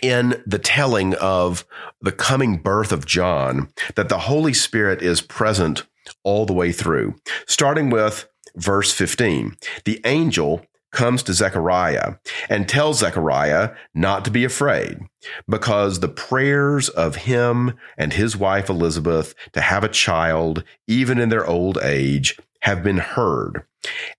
in 0.02 0.42
the 0.48 0.58
telling 0.58 1.14
of 1.16 1.66
the 2.02 2.12
coming 2.12 2.58
birth 2.58 2.92
of 2.92 3.06
John, 3.06 3.70
that 3.96 4.10
the 4.10 4.20
Holy 4.20 4.54
Spirit 4.54 5.04
is 5.04 5.22
present 5.22 5.84
all 6.24 6.46
the 6.46 6.54
way 6.54 6.72
through, 6.72 7.16
starting 7.48 7.90
with 7.90 8.28
verse 8.56 8.94
15. 8.94 9.58
The 9.86 10.02
angel 10.06 10.66
comes 10.92 11.24
to 11.24 11.34
Zechariah 11.34 12.16
and 12.50 12.68
tells 12.68 13.00
Zechariah 13.00 13.72
not 13.94 14.26
to 14.26 14.32
be 14.32 14.44
afraid 14.44 15.00
because 15.48 16.00
the 16.00 16.10
prayers 16.10 16.90
of 16.90 17.16
him 17.16 17.78
and 17.98 18.14
his 18.14 18.36
wife 18.36 18.70
Elizabeth 18.70 19.34
to 19.54 19.62
have 19.62 19.84
a 19.84 19.90
child, 19.90 20.64
even 20.88 21.18
in 21.18 21.30
their 21.30 21.48
old 21.48 21.78
age, 21.82 22.38
have 22.64 22.84
been 22.84 22.98
heard. 22.98 23.64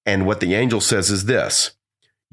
And 0.07 0.27
what 0.27 0.41
the 0.41 0.55
angel 0.55 0.81
says 0.81 1.11
is 1.11 1.27
this 1.27 1.73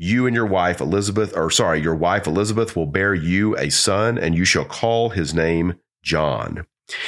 you 0.01 0.25
and 0.25 0.35
your 0.35 0.45
wife 0.45 0.79
Elizabeth, 0.79 1.35
or 1.35 1.51
sorry, 1.51 1.81
your 1.81 1.95
wife 1.95 2.25
Elizabeth 2.25 2.75
will 2.75 2.85
bear 2.85 3.13
you 3.13 3.57
a 3.57 3.69
son, 3.69 4.17
and 4.17 4.33
you 4.33 4.45
shall 4.45 4.63
call 4.63 5.09
his 5.09 5.33
name 5.33 5.75
John. 6.01 6.65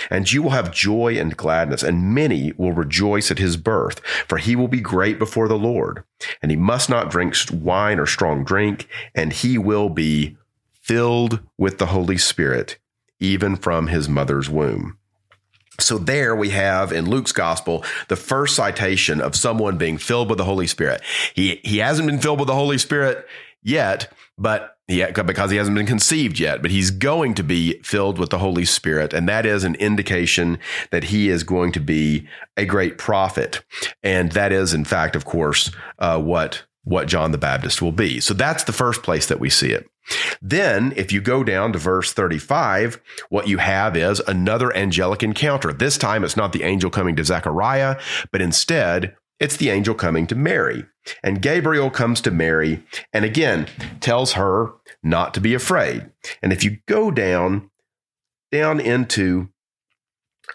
And 0.09 0.31
you 0.31 0.43
will 0.43 0.51
have 0.51 0.71
joy 0.71 1.17
and 1.17 1.35
gladness, 1.35 1.83
and 1.83 2.13
many 2.13 2.53
will 2.57 2.71
rejoice 2.71 3.31
at 3.31 3.39
his 3.39 3.57
birth, 3.57 4.00
for 4.27 4.38
he 4.38 4.55
will 4.55 4.67
be 4.67 4.81
great 4.81 5.19
before 5.19 5.47
the 5.47 5.57
Lord. 5.57 6.03
And 6.41 6.51
he 6.51 6.57
must 6.57 6.89
not 6.89 7.09
drink 7.09 7.35
wine 7.51 8.00
or 8.00 8.05
strong 8.05 8.43
drink, 8.43 8.88
and 9.15 9.33
he 9.33 9.57
will 9.57 9.89
be 9.89 10.38
filled 10.81 11.39
with 11.57 11.77
the 11.77 11.88
Holy 11.88 12.17
Spirit, 12.17 12.77
even 13.19 13.55
from 13.55 13.88
his 13.88 14.09
mother's 14.09 14.50
womb. 14.50 14.97
So 15.79 15.97
there 15.97 16.35
we 16.35 16.50
have 16.50 16.91
in 16.91 17.09
Luke's 17.09 17.31
gospel 17.31 17.83
the 18.07 18.15
first 18.15 18.55
citation 18.55 19.19
of 19.19 19.35
someone 19.35 19.77
being 19.77 19.97
filled 19.97 20.29
with 20.29 20.38
the 20.38 20.45
Holy 20.45 20.67
Spirit. 20.67 21.01
He 21.33 21.59
he 21.63 21.79
hasn't 21.79 22.07
been 22.07 22.19
filled 22.19 22.39
with 22.39 22.47
the 22.47 22.55
Holy 22.55 22.77
Spirit 22.77 23.25
yet, 23.63 24.11
but 24.38 24.77
because 25.25 25.51
he 25.51 25.57
hasn't 25.57 25.75
been 25.75 25.86
conceived 25.86 26.39
yet, 26.39 26.62
but 26.62 26.71
he's 26.71 26.91
going 26.91 27.33
to 27.36 27.43
be 27.43 27.79
filled 27.83 28.17
with 28.17 28.29
the 28.29 28.39
Holy 28.39 28.65
Spirit. 28.65 29.13
And 29.13 29.27
that 29.29 29.45
is 29.45 29.63
an 29.63 29.75
indication 29.75 30.60
that 30.91 31.05
he 31.05 31.29
is 31.29 31.43
going 31.43 31.71
to 31.74 31.79
be 31.79 32.27
a 32.57 32.65
great 32.65 32.98
prophet. 32.98 33.63
And 34.03 34.31
that 34.33 34.51
is, 34.51 34.74
in 34.74 34.86
fact, 34.86 35.15
of 35.15 35.25
course, 35.25 35.71
uh, 36.00 36.19
what, 36.19 36.63
what 36.83 37.07
John 37.07 37.31
the 37.31 37.38
Baptist 37.38 37.81
will 37.81 37.91
be. 37.91 38.19
So 38.19 38.33
that's 38.33 38.63
the 38.63 38.74
first 38.74 39.03
place 39.03 39.27
that 39.27 39.39
we 39.39 39.50
see 39.50 39.71
it. 39.71 39.88
Then, 40.41 40.93
if 40.95 41.12
you 41.12 41.21
go 41.21 41.43
down 41.43 41.74
to 41.74 41.79
verse 41.79 42.12
35, 42.12 43.00
what 43.29 43.48
you 43.48 43.60
have 43.60 43.95
is 43.95 44.19
another 44.21 44.75
angelic 44.75 45.21
encounter. 45.24 45.71
This 45.71 45.98
time, 45.98 46.24
it's 46.24 46.38
not 46.38 46.53
the 46.53 46.63
angel 46.63 46.89
coming 46.89 47.15
to 47.15 47.24
Zechariah, 47.24 48.00
but 48.31 48.41
instead, 48.41 49.15
it's 49.39 49.57
the 49.57 49.69
angel 49.69 49.95
coming 49.95 50.27
to 50.27 50.36
Mary. 50.36 50.86
And 51.24 51.41
Gabriel 51.41 51.89
comes 51.89 52.22
to 52.22 52.31
Mary 52.31 52.84
and 53.13 53.25
again 53.25 53.67
tells 54.00 54.34
her 54.34 54.72
not 55.03 55.34
to 55.34 55.41
be 55.41 55.53
afraid. 55.53 56.10
And 56.41 56.53
if 56.53 56.63
you 56.63 56.77
go 56.88 57.12
down, 57.12 57.70
down 58.51 58.79
into 58.79 59.50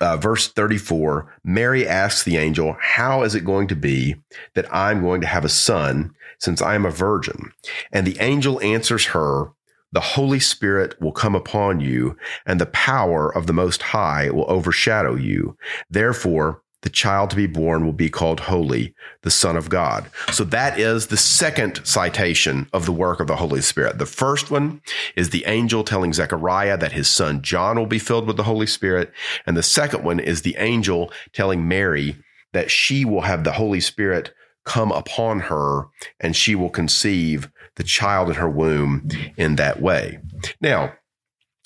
uh, 0.00 0.17
verse 0.17 0.49
34, 0.49 1.35
Mary 1.45 1.87
asks 1.87 2.23
the 2.23 2.37
angel, 2.37 2.76
How 2.81 3.23
is 3.23 3.35
it 3.35 3.45
going 3.45 3.69
to 3.69 3.76
be 3.76 4.17
that 4.55 4.73
I'm 4.75 5.03
going 5.03 5.21
to 5.23 5.26
have 5.26 5.45
a 5.45 5.50
son 5.50 6.15
since 6.38 6.61
I 6.61 6.75
am 6.75 6.85
a 6.85 6.91
virgin? 6.91 7.53
And 7.93 8.07
the 8.07 8.19
angel 8.21 8.61
answers 8.62 9.07
her, 9.07 9.53
The 9.93 10.00
Holy 10.00 10.41
Spirit 10.41 11.00
will 11.00 11.12
come 11.12 11.35
upon 11.35 11.81
you, 11.81 12.17
and 12.45 12.61
the 12.61 12.67
power 12.67 13.35
of 13.35 13.47
the 13.47 13.53
Most 13.53 13.83
High 13.83 14.31
will 14.31 14.50
overshadow 14.50 15.15
you. 15.15 15.57
Therefore, 15.88 16.62
the 16.87 16.90
child 16.90 17.31
to 17.31 17.37
be 17.37 17.49
born 17.49 17.85
will 17.85 17.93
be 17.93 18.09
called 18.09 18.38
holy, 18.38 18.95
the 19.23 19.31
Son 19.31 19.57
of 19.57 19.69
God. 19.69 20.09
So 20.31 20.45
that 20.45 20.78
is 20.78 21.09
the 21.09 21.16
second 21.16 21.81
citation 21.83 22.69
of 22.73 22.87
the 22.87 22.93
work 22.93 23.19
of 23.19 23.26
the 23.26 23.35
Holy 23.35 23.61
Spirit. 23.61 23.99
The 23.99 24.07
first 24.07 24.52
one 24.52 24.81
is 25.16 25.31
the 25.31 25.45
angel 25.47 25.83
telling 25.83 26.12
Zechariah 26.12 26.76
that 26.78 26.93
his 26.93 27.09
son 27.09 27.43
John 27.43 27.76
will 27.76 27.87
be 27.87 27.99
filled 27.99 28.28
with 28.28 28.37
the 28.37 28.45
Holy 28.45 28.69
Spirit. 28.69 29.12
And 29.49 29.57
the 29.57 29.64
second 29.64 30.05
one 30.05 30.21
is 30.21 30.43
the 30.43 30.55
angel 30.59 31.11
telling 31.33 31.66
Mary 31.66 32.19
that 32.52 32.71
she 32.71 33.05
will 33.05 33.23
have 33.23 33.43
the 33.43 33.55
Holy 33.55 33.81
Spirit 33.81 34.33
come 34.64 34.93
upon 34.93 35.40
her 35.40 35.87
and 36.21 36.37
she 36.37 36.55
will 36.55 36.71
conceive 36.71 37.50
the 37.75 37.83
child 37.83 38.28
in 38.28 38.37
her 38.37 38.49
womb 38.49 39.09
in 39.37 39.57
that 39.57 39.83
way. 39.83 40.21
Now, 40.61 40.93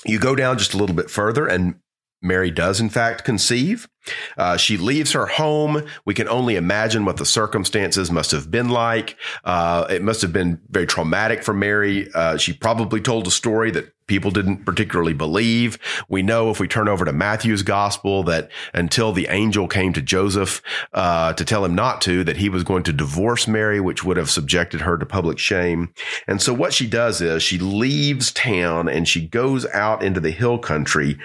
you 0.06 0.18
go 0.18 0.34
down 0.34 0.56
just 0.56 0.72
a 0.72 0.78
little 0.78 0.96
bit 0.96 1.10
further, 1.10 1.46
and 1.46 1.74
Mary 2.22 2.50
does, 2.50 2.80
in 2.80 2.90
fact, 2.90 3.24
conceive. 3.24 3.88
Uh, 4.36 4.56
she 4.56 4.76
leaves 4.76 5.12
her 5.12 5.26
home. 5.26 5.82
We 6.04 6.14
can 6.14 6.28
only 6.28 6.56
imagine 6.56 7.04
what 7.04 7.16
the 7.16 7.26
circumstances 7.26 8.10
must 8.10 8.30
have 8.30 8.50
been 8.50 8.68
like. 8.68 9.16
Uh, 9.44 9.86
it 9.88 10.02
must 10.02 10.22
have 10.22 10.32
been 10.32 10.60
very 10.70 10.86
traumatic 10.86 11.42
for 11.42 11.54
Mary. 11.54 12.10
Uh, 12.14 12.36
she 12.36 12.52
probably 12.52 13.00
told 13.00 13.26
a 13.26 13.30
story 13.30 13.70
that 13.70 13.92
people 14.10 14.32
didn't 14.32 14.64
particularly 14.64 15.14
believe. 15.14 15.78
We 16.08 16.20
know 16.20 16.50
if 16.50 16.58
we 16.58 16.66
turn 16.66 16.88
over 16.88 17.04
to 17.04 17.12
Matthew's 17.12 17.62
gospel 17.62 18.24
that 18.24 18.50
until 18.74 19.12
the 19.12 19.28
angel 19.28 19.68
came 19.68 19.92
to 19.92 20.02
Joseph 20.02 20.60
uh, 20.92 21.32
to 21.34 21.44
tell 21.44 21.64
him 21.64 21.76
not 21.76 22.00
to, 22.02 22.24
that 22.24 22.38
he 22.38 22.48
was 22.48 22.64
going 22.64 22.82
to 22.82 22.92
divorce 22.92 23.46
Mary, 23.46 23.80
which 23.80 24.02
would 24.02 24.16
have 24.16 24.28
subjected 24.28 24.80
her 24.80 24.98
to 24.98 25.06
public 25.06 25.38
shame. 25.38 25.94
And 26.26 26.42
so 26.42 26.52
what 26.52 26.74
she 26.74 26.88
does 26.88 27.20
is 27.20 27.40
she 27.40 27.58
leaves 27.58 28.32
town 28.32 28.88
and 28.88 29.06
she 29.06 29.28
goes 29.28 29.64
out 29.66 30.02
into 30.02 30.18
the 30.18 30.32
hill 30.32 30.58
country 30.58 31.16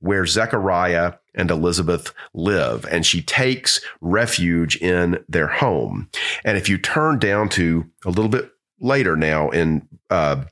where 0.00 0.24
Zechariah 0.24 1.12
and 1.34 1.50
Elizabeth 1.50 2.12
live, 2.32 2.86
and 2.86 3.04
she 3.04 3.20
takes 3.20 3.80
refuge 4.00 4.76
in 4.76 5.22
their 5.28 5.46
home. 5.46 6.08
And 6.42 6.56
if 6.56 6.70
you 6.70 6.78
turn 6.78 7.18
down 7.18 7.50
to 7.50 7.84
a 8.06 8.08
little 8.08 8.30
bit 8.30 8.50
later 8.80 9.14
now 9.14 9.50
in 9.50 9.86
uh, 10.08 10.44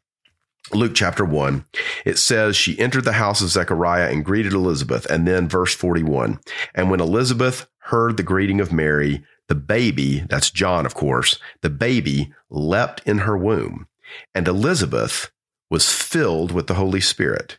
Luke 0.72 0.92
chapter 0.94 1.24
1, 1.24 1.64
it 2.04 2.18
says, 2.18 2.56
She 2.56 2.78
entered 2.78 3.04
the 3.04 3.12
house 3.12 3.40
of 3.40 3.48
Zechariah 3.48 4.10
and 4.10 4.24
greeted 4.24 4.52
Elizabeth. 4.52 5.06
And 5.06 5.26
then 5.26 5.48
verse 5.48 5.74
41 5.74 6.40
And 6.74 6.90
when 6.90 7.00
Elizabeth 7.00 7.66
heard 7.78 8.16
the 8.16 8.22
greeting 8.22 8.60
of 8.60 8.72
Mary, 8.72 9.24
the 9.48 9.54
baby, 9.54 10.24
that's 10.28 10.50
John, 10.50 10.84
of 10.84 10.94
course, 10.94 11.38
the 11.62 11.70
baby 11.70 12.32
leapt 12.50 13.02
in 13.06 13.18
her 13.18 13.36
womb. 13.36 13.86
And 14.34 14.46
Elizabeth 14.46 15.30
was 15.70 15.92
filled 15.92 16.52
with 16.52 16.66
the 16.66 16.74
Holy 16.74 17.00
Spirit. 17.00 17.58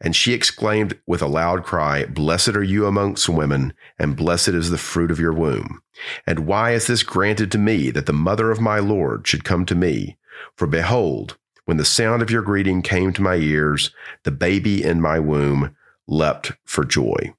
And 0.00 0.14
she 0.14 0.32
exclaimed 0.32 0.98
with 1.06 1.22
a 1.22 1.26
loud 1.26 1.64
cry, 1.64 2.04
Blessed 2.04 2.50
are 2.50 2.62
you 2.62 2.86
amongst 2.86 3.28
women, 3.28 3.72
and 3.98 4.16
blessed 4.16 4.48
is 4.48 4.70
the 4.70 4.78
fruit 4.78 5.10
of 5.10 5.18
your 5.18 5.32
womb. 5.32 5.82
And 6.26 6.40
why 6.40 6.72
is 6.72 6.86
this 6.86 7.02
granted 7.02 7.50
to 7.52 7.58
me, 7.58 7.90
that 7.90 8.06
the 8.06 8.12
mother 8.12 8.50
of 8.50 8.60
my 8.60 8.78
Lord 8.78 9.26
should 9.26 9.44
come 9.44 9.66
to 9.66 9.74
me? 9.74 10.16
For 10.56 10.66
behold, 10.66 11.36
when 11.68 11.76
the 11.76 11.84
sound 11.84 12.22
of 12.22 12.30
your 12.30 12.40
greeting 12.40 12.80
came 12.80 13.12
to 13.12 13.20
my 13.20 13.34
ears, 13.34 13.90
the 14.24 14.30
baby 14.30 14.82
in 14.82 15.02
my 15.02 15.18
womb 15.18 15.76
leapt 16.06 16.52
for 16.64 16.82
joy. 16.82 17.34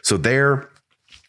So 0.00 0.16
there 0.16 0.70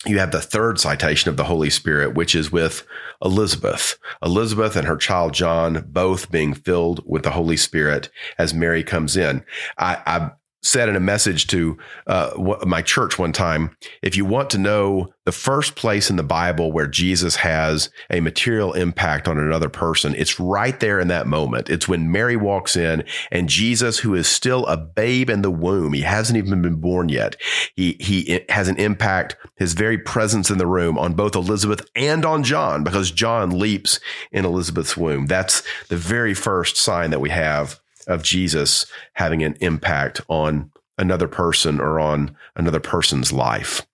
you 0.06 0.20
have 0.20 0.30
the 0.30 0.44
third 0.44 0.80
citation 0.80 1.32
of 1.32 1.38
the 1.38 1.46
Holy 1.46 1.72
Spirit, 1.72 2.14
which 2.14 2.36
is 2.36 2.52
with 2.52 2.86
Elizabeth. 3.24 3.98
Elizabeth 4.24 4.75
and 4.75 4.86
her 4.86 4.96
child 4.96 5.34
John 5.34 5.88
both 5.90 6.30
being 6.30 6.54
filled 6.54 7.02
with 7.08 7.24
the 7.24 7.32
Holy 7.32 7.58
Spirit 7.58 8.12
as 8.38 8.54
Mary 8.54 8.84
comes 8.84 9.18
in. 9.18 9.44
I, 9.80 9.98
I 10.06 10.32
said 10.66 10.90
in 10.90 10.96
a 10.96 11.00
message 11.00 11.48
to 11.48 11.78
uh, 12.08 12.58
my 12.66 12.82
church 12.82 13.20
one 13.20 13.32
time 13.32 13.76
if 14.02 14.18
you 14.18 14.26
want 14.26 14.50
to 14.50 14.58
know 14.58 15.14
the 15.26 15.32
first 15.32 15.76
place 15.76 16.10
in 16.10 16.16
the 16.16 16.24
Bible 16.24 16.72
where 16.72 16.88
Jesus 16.88 17.36
has 17.38 17.90
a 18.10 18.20
material 18.20 18.74
impact 18.74 19.28
on 19.28 19.38
another 19.38 19.70
person, 19.70 20.16
it's 20.16 20.40
right 20.40 20.80
there 20.80 21.00
in 21.00 21.08
that 21.08 21.28
moment. 21.28 21.70
It's 21.70 21.88
when 21.88 22.12
Mary 22.12 22.36
walks 22.36 22.76
in 22.76 23.04
and 23.32 23.50
Jesus, 23.50 24.00
who 24.00 24.16
is 24.16 24.28
still 24.28 24.66
a 24.68 24.78
babe 24.78 25.30
in 25.30 25.42
the 25.42 25.52
womb, 25.52 25.94
he 25.94 26.02
hasn't 26.02 26.38
even 26.38 26.62
been 26.62 26.76
born 26.76 27.10
yet. 27.10 27.36
He, 27.76 27.98
he 28.00 28.42
has 28.50 28.68
an 28.68 28.78
impact, 28.78 29.36
his 29.58 29.74
very 29.74 29.98
presence 29.98 30.50
in 30.50 30.58
the 30.58 30.68
room 30.68 30.98
on 30.98 31.14
both 31.14 31.36
Elizabeth 31.36 31.88
and 31.96 32.26
on 32.26 32.44
John 32.44 32.84
because 32.84 33.12
John 33.12 33.58
leaps 33.58 34.00
in 34.32 34.46
Elizabeth's 34.46 34.98
womb. 34.98 35.28
That's 35.28 35.64
the 35.90 35.98
very 35.98 36.34
first 36.34 36.78
sign 36.78 37.12
that 37.12 37.22
we 37.22 37.30
have 37.30 37.80
of 38.08 38.24
Jesus 38.24 38.86
having 39.14 39.44
an 39.44 39.56
impact 39.62 40.22
on 40.28 40.72
another 40.98 41.28
person 41.28 41.80
or 41.80 42.00
on 42.00 42.36
another 42.56 42.80
person's 42.80 43.32
life. 43.34 43.86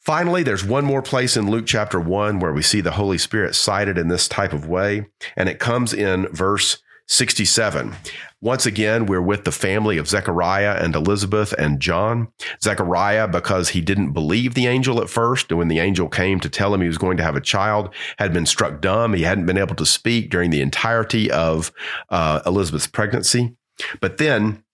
Finally, 0.00 0.42
there's 0.42 0.64
one 0.64 0.84
more 0.84 1.02
place 1.02 1.36
in 1.36 1.48
Luke 1.48 1.66
chapter 1.66 2.00
1 2.00 2.40
where 2.40 2.52
we 2.52 2.62
see 2.62 2.80
the 2.80 2.92
Holy 2.92 3.18
Spirit 3.18 3.54
cited 3.54 3.96
in 3.96 4.08
this 4.08 4.26
type 4.26 4.52
of 4.52 4.66
way, 4.66 5.06
and 5.36 5.48
it 5.48 5.60
comes 5.60 5.92
in 5.92 6.26
verse 6.28 6.82
67. 7.06 7.94
Once 8.42 8.66
again, 8.66 9.06
we're 9.06 9.22
with 9.22 9.44
the 9.44 9.52
family 9.52 9.98
of 9.98 10.08
Zechariah 10.08 10.76
and 10.82 10.96
Elizabeth 10.96 11.52
and 11.52 11.78
John. 11.78 12.26
Zechariah, 12.60 13.28
because 13.28 13.68
he 13.68 13.80
didn't 13.80 14.10
believe 14.10 14.54
the 14.54 14.66
angel 14.66 15.00
at 15.00 15.08
first, 15.08 15.50
and 15.50 15.58
when 15.58 15.68
the 15.68 15.78
angel 15.78 16.08
came 16.08 16.40
to 16.40 16.48
tell 16.48 16.74
him 16.74 16.80
he 16.80 16.88
was 16.88 16.98
going 16.98 17.16
to 17.18 17.22
have 17.22 17.36
a 17.36 17.40
child, 17.40 17.94
had 18.18 18.32
been 18.32 18.44
struck 18.44 18.80
dumb. 18.80 19.14
He 19.14 19.22
hadn't 19.22 19.46
been 19.46 19.58
able 19.58 19.76
to 19.76 19.86
speak 19.86 20.28
during 20.28 20.50
the 20.50 20.60
entirety 20.60 21.30
of 21.30 21.70
uh, 22.08 22.42
Elizabeth's 22.44 22.88
pregnancy. 22.88 23.54
But 24.00 24.18
then 24.18 24.64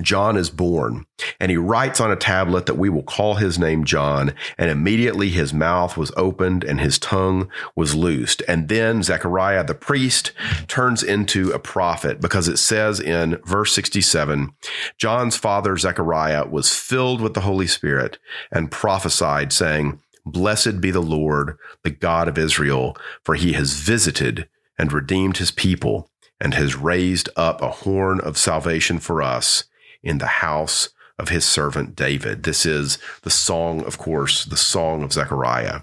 John 0.00 0.36
is 0.36 0.50
born, 0.50 1.06
and 1.38 1.50
he 1.50 1.56
writes 1.56 2.00
on 2.00 2.10
a 2.10 2.16
tablet 2.16 2.66
that 2.66 2.78
we 2.78 2.88
will 2.88 3.02
call 3.02 3.34
his 3.34 3.58
name 3.58 3.84
John. 3.84 4.34
And 4.58 4.70
immediately 4.70 5.28
his 5.28 5.54
mouth 5.54 5.96
was 5.96 6.12
opened 6.16 6.64
and 6.64 6.80
his 6.80 6.98
tongue 6.98 7.48
was 7.76 7.94
loosed. 7.94 8.42
And 8.48 8.68
then 8.68 9.02
Zechariah 9.02 9.64
the 9.64 9.74
priest 9.74 10.32
turns 10.66 11.02
into 11.02 11.52
a 11.52 11.58
prophet 11.58 12.20
because 12.20 12.48
it 12.48 12.56
says 12.56 12.98
in 12.98 13.38
verse 13.44 13.72
67 13.72 14.52
John's 14.98 15.36
father 15.36 15.76
Zechariah 15.76 16.46
was 16.46 16.74
filled 16.74 17.20
with 17.20 17.34
the 17.34 17.42
Holy 17.42 17.66
Spirit 17.66 18.18
and 18.50 18.70
prophesied, 18.70 19.52
saying, 19.52 20.00
Blessed 20.26 20.80
be 20.80 20.90
the 20.90 21.02
Lord, 21.02 21.58
the 21.82 21.90
God 21.90 22.28
of 22.28 22.38
Israel, 22.38 22.96
for 23.22 23.34
he 23.34 23.52
has 23.52 23.74
visited 23.74 24.48
and 24.78 24.92
redeemed 24.92 25.36
his 25.36 25.50
people 25.50 26.10
and 26.40 26.54
has 26.54 26.74
raised 26.74 27.28
up 27.36 27.60
a 27.60 27.70
horn 27.70 28.20
of 28.20 28.38
salvation 28.38 28.98
for 28.98 29.22
us 29.22 29.64
in 30.04 30.18
the 30.18 30.26
house 30.26 30.90
of 31.18 31.28
his 31.28 31.44
servant 31.44 31.94
David. 31.96 32.42
This 32.42 32.66
is 32.66 32.98
the 33.22 33.30
song, 33.30 33.84
of 33.84 33.98
course, 33.98 34.44
the 34.44 34.56
song 34.56 35.02
of 35.02 35.12
Zechariah. 35.12 35.80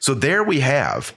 So 0.00 0.14
there 0.14 0.44
we 0.44 0.60
have 0.60 1.14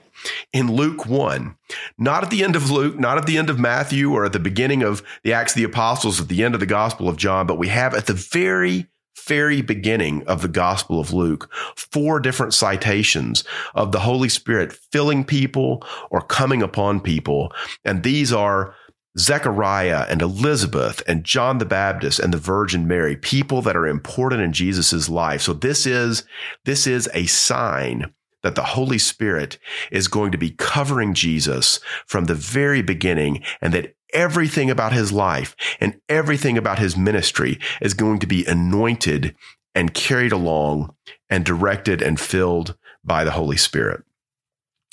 in 0.52 0.72
Luke 0.72 1.06
1, 1.06 1.54
not 1.96 2.24
at 2.24 2.30
the 2.30 2.42
end 2.42 2.56
of 2.56 2.70
Luke, 2.70 2.98
not 2.98 3.18
at 3.18 3.26
the 3.26 3.38
end 3.38 3.50
of 3.50 3.58
Matthew 3.58 4.12
or 4.12 4.24
at 4.24 4.32
the 4.32 4.40
beginning 4.40 4.82
of 4.82 5.02
the 5.22 5.32
Acts 5.32 5.52
of 5.52 5.58
the 5.58 5.64
Apostles, 5.64 6.20
at 6.20 6.28
the 6.28 6.42
end 6.42 6.54
of 6.54 6.60
the 6.60 6.66
Gospel 6.66 7.08
of 7.08 7.16
John, 7.16 7.46
but 7.46 7.58
we 7.58 7.68
have 7.68 7.94
at 7.94 8.06
the 8.06 8.14
very 8.14 8.88
very 9.26 9.60
beginning 9.60 10.26
of 10.26 10.40
the 10.40 10.48
Gospel 10.48 10.98
of 10.98 11.12
Luke, 11.12 11.50
four 11.76 12.18
different 12.18 12.54
citations 12.54 13.44
of 13.74 13.92
the 13.92 14.00
Holy 14.00 14.28
Spirit 14.28 14.72
filling 14.72 15.22
people 15.22 15.84
or 16.10 16.22
coming 16.22 16.62
upon 16.62 17.00
people. 17.00 17.52
And 17.84 18.02
these 18.02 18.32
are 18.32 18.74
Zechariah 19.18 20.06
and 20.08 20.22
Elizabeth 20.22 21.02
and 21.08 21.24
John 21.24 21.58
the 21.58 21.64
Baptist 21.64 22.20
and 22.20 22.32
the 22.32 22.38
Virgin 22.38 22.86
Mary, 22.86 23.16
people 23.16 23.62
that 23.62 23.76
are 23.76 23.86
important 23.86 24.42
in 24.42 24.52
Jesus' 24.52 25.08
life. 25.08 25.42
So 25.42 25.52
this 25.52 25.86
is, 25.86 26.24
this 26.64 26.86
is 26.86 27.08
a 27.12 27.26
sign 27.26 28.12
that 28.42 28.54
the 28.54 28.62
Holy 28.62 28.98
Spirit 28.98 29.58
is 29.90 30.08
going 30.08 30.32
to 30.32 30.38
be 30.38 30.50
covering 30.50 31.14
Jesus 31.14 31.80
from 32.06 32.26
the 32.26 32.34
very 32.34 32.82
beginning 32.82 33.42
and 33.60 33.74
that 33.74 33.96
everything 34.14 34.70
about 34.70 34.92
his 34.92 35.12
life 35.12 35.56
and 35.80 36.00
everything 36.08 36.56
about 36.56 36.78
his 36.78 36.96
ministry 36.96 37.58
is 37.82 37.94
going 37.94 38.18
to 38.20 38.26
be 38.26 38.46
anointed 38.46 39.34
and 39.74 39.94
carried 39.94 40.32
along 40.32 40.94
and 41.28 41.44
directed 41.44 42.00
and 42.00 42.18
filled 42.18 42.76
by 43.04 43.24
the 43.24 43.32
Holy 43.32 43.56
Spirit. 43.56 44.02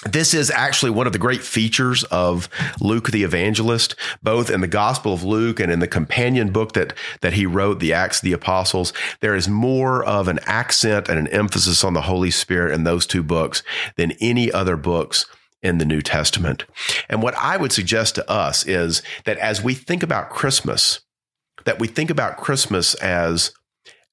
This 0.05 0.35
is 0.35 0.51
actually 0.51 0.91
one 0.91 1.07
of 1.07 1.13
the 1.13 1.19
great 1.19 1.41
features 1.41 2.03
of 2.05 2.47
Luke 2.79 3.09
the 3.09 3.23
evangelist, 3.23 3.95
both 4.21 4.51
in 4.51 4.61
the 4.61 4.67
Gospel 4.67 5.13
of 5.13 5.23
Luke 5.23 5.59
and 5.59 5.71
in 5.71 5.79
the 5.79 5.87
companion 5.87 6.51
book 6.51 6.73
that, 6.73 6.93
that 7.21 7.33
he 7.33 7.47
wrote, 7.47 7.79
the 7.79 7.91
Acts 7.91 8.19
of 8.19 8.23
the 8.23 8.31
Apostles. 8.31 8.93
There 9.21 9.35
is 9.35 9.49
more 9.49 10.03
of 10.05 10.27
an 10.27 10.39
accent 10.45 11.09
and 11.09 11.17
an 11.17 11.27
emphasis 11.29 11.83
on 11.83 11.93
the 11.93 12.01
Holy 12.01 12.29
Spirit 12.29 12.71
in 12.73 12.83
those 12.83 13.07
two 13.07 13.23
books 13.23 13.63
than 13.97 14.11
any 14.21 14.51
other 14.51 14.77
books 14.77 15.25
in 15.63 15.79
the 15.79 15.85
New 15.85 16.03
Testament. 16.03 16.65
And 17.09 17.23
what 17.23 17.33
I 17.35 17.57
would 17.57 17.71
suggest 17.71 18.13
to 18.15 18.29
us 18.29 18.63
is 18.67 19.01
that 19.23 19.39
as 19.39 19.63
we 19.63 19.73
think 19.73 20.03
about 20.03 20.29
Christmas, 20.29 20.99
that 21.65 21.79
we 21.79 21.87
think 21.87 22.11
about 22.11 22.37
Christmas 22.37 22.93
as 22.95 23.53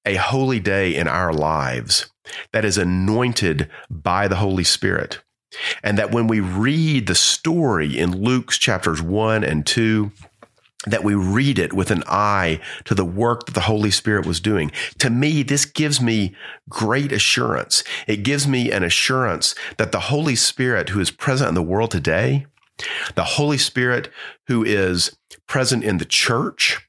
a 0.07 0.15
holy 0.15 0.59
day 0.59 0.97
in 0.97 1.07
our 1.07 1.35
lives 1.35 2.11
that 2.53 2.65
is 2.65 2.79
anointed 2.79 3.69
by 3.91 4.27
the 4.27 4.37
Holy 4.37 4.65
Spirit 4.65 5.21
and 5.83 5.99
that 5.99 6.13
when 6.13 6.27
we 6.27 6.41
read 6.41 7.07
the 7.07 7.15
story 7.15 7.99
in 7.99 8.23
Luke's 8.23 8.59
chapters 8.59 9.03
1 9.03 9.45
and 9.45 9.67
2, 9.67 10.13
that 10.87 11.05
we 11.05 11.15
read 11.15 11.59
it 11.59 11.73
with 11.73 11.91
an 11.91 12.03
eye 12.07 12.61
to 12.85 12.95
the 12.95 13.05
work 13.05 13.47
that 13.47 13.55
the 13.55 13.61
Holy 13.61 13.91
Spirit 13.91 14.27
was 14.27 14.41
doing. 14.41 14.73
To 14.99 15.11
me, 15.11 15.43
this 15.43 15.65
gives 15.65 16.01
me 16.01 16.35
great 16.69 17.13
assurance. 17.13 17.85
It 18.07 18.25
gives 18.25 18.49
me 18.49 18.73
an 18.73 18.83
assurance 18.83 19.55
that 19.77 19.93
the 19.93 20.01
Holy 20.01 20.35
Spirit 20.35 20.89
who 20.89 21.01
is 21.01 21.11
present 21.11 21.49
in 21.49 21.55
the 21.55 21.63
world 21.63 21.93
today, 21.93 22.47
the 23.15 23.25
Holy 23.25 23.59
Spirit 23.59 24.11
who 24.49 24.65
is 24.65 25.17
present 25.47 25.85
in 25.85 25.99
the 25.99 26.05
church, 26.05 26.81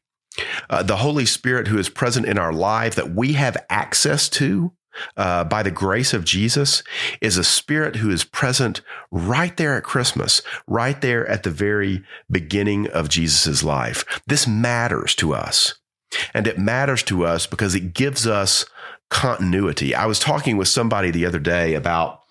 uh, 0.70 0.82
the 0.82 0.98
Holy 0.98 1.26
Spirit 1.26 1.68
who 1.68 1.78
is 1.78 1.90
present 1.90 2.26
in 2.26 2.40
our 2.40 2.54
life 2.54 2.96
that 2.96 3.14
we 3.14 3.34
have 3.34 3.64
access 3.70 4.28
to, 4.30 4.74
uh, 5.18 5.44
by 5.44 5.64
the 5.64 5.72
grace 5.72 6.14
of 6.14 6.26
Jesus 6.26 6.84
is 7.22 7.38
a 7.38 7.44
spirit 7.44 7.98
who 7.98 8.10
is 8.10 8.24
present 8.24 8.82
right 9.12 9.56
there 9.58 9.76
at 9.76 9.84
Christmas, 9.84 10.42
right 10.68 11.00
there 11.02 11.28
at 11.28 11.44
the 11.44 11.50
very 11.50 12.04
beginning 12.30 12.88
of 12.90 13.10
Jesus' 13.10 13.64
life. 13.64 14.06
This 14.28 14.48
matters 14.48 15.16
to 15.16 15.34
us. 15.34 15.76
And 16.34 16.46
it 16.46 16.60
matters 16.60 17.02
to 17.04 17.26
us 17.26 17.48
because 17.48 17.74
it 17.74 17.94
gives 17.94 18.28
us 18.28 18.66
continuity. 19.10 19.96
I 19.96 20.06
was 20.06 20.20
talking 20.20 20.58
with 20.58 20.68
somebody 20.68 21.12
the 21.12 21.26
other 21.26 21.40
day 21.40 21.74
about 21.74 22.24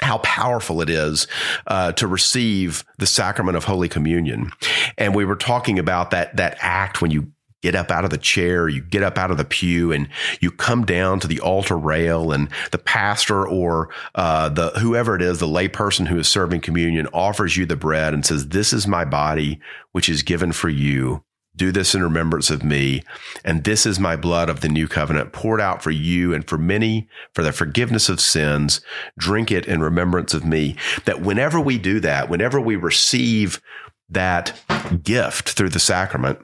how 0.00 0.18
powerful 0.18 0.82
it 0.82 0.90
is 0.90 1.26
uh, 1.66 1.92
to 1.92 2.06
receive 2.06 2.84
the 2.98 3.06
sacrament 3.06 3.56
of 3.56 3.64
Holy 3.64 3.88
Communion, 3.88 4.50
and 4.98 5.14
we 5.14 5.24
were 5.24 5.36
talking 5.36 5.78
about 5.78 6.10
that 6.10 6.36
that 6.36 6.58
act 6.60 7.00
when 7.00 7.10
you 7.10 7.32
get 7.66 7.74
up 7.74 7.90
out 7.90 8.04
of 8.04 8.10
the 8.10 8.16
chair, 8.16 8.68
you 8.68 8.80
get 8.80 9.02
up 9.02 9.18
out 9.18 9.32
of 9.32 9.38
the 9.38 9.44
pew, 9.44 9.90
and 9.90 10.08
you 10.40 10.52
come 10.52 10.84
down 10.84 11.18
to 11.18 11.26
the 11.26 11.40
altar 11.40 11.76
rail, 11.76 12.30
and 12.30 12.48
the 12.70 12.78
pastor 12.78 13.44
or 13.44 13.88
uh, 14.14 14.48
the 14.48 14.70
whoever 14.78 15.16
it 15.16 15.22
is, 15.22 15.40
the 15.40 15.48
layperson 15.48 16.06
who 16.06 16.16
is 16.16 16.28
serving 16.28 16.60
communion, 16.60 17.08
offers 17.12 17.56
you 17.56 17.66
the 17.66 17.74
bread 17.74 18.14
and 18.14 18.24
says, 18.24 18.48
"This 18.48 18.72
is 18.72 18.86
my 18.86 19.04
body, 19.04 19.58
which 19.90 20.08
is 20.08 20.22
given 20.22 20.52
for 20.52 20.68
you." 20.68 21.24
Do 21.56 21.72
this 21.72 21.92
in 21.92 22.02
remembrance 22.02 22.50
of 22.50 22.62
me. 22.62 23.02
And 23.42 23.64
this 23.64 23.84
is 23.84 23.98
my 23.98 24.14
blood 24.14 24.48
of 24.48 24.60
the 24.60 24.68
new 24.68 24.86
covenant 24.86 25.32
poured 25.32 25.60
out 25.60 25.82
for 25.82 25.90
you 25.90 26.34
and 26.34 26.46
for 26.46 26.58
many 26.58 27.08
for 27.34 27.42
the 27.42 27.50
forgiveness 27.50 28.08
of 28.10 28.20
sins. 28.20 28.82
Drink 29.18 29.50
it 29.50 29.66
in 29.66 29.82
remembrance 29.82 30.34
of 30.34 30.44
me. 30.44 30.76
That 31.06 31.22
whenever 31.22 31.58
we 31.58 31.78
do 31.78 31.98
that, 32.00 32.28
whenever 32.28 32.60
we 32.60 32.76
receive 32.76 33.62
that 34.10 34.60
gift 35.02 35.48
through 35.48 35.70
the 35.70 35.80
sacrament, 35.80 36.38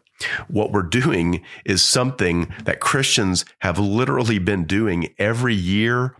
what 0.48 0.72
we're 0.72 0.82
doing 0.82 1.42
is 1.64 1.82
something 1.82 2.52
that 2.64 2.80
Christians 2.80 3.44
have 3.60 3.78
literally 3.78 4.38
been 4.38 4.64
doing 4.64 5.14
every 5.18 5.54
year 5.54 6.16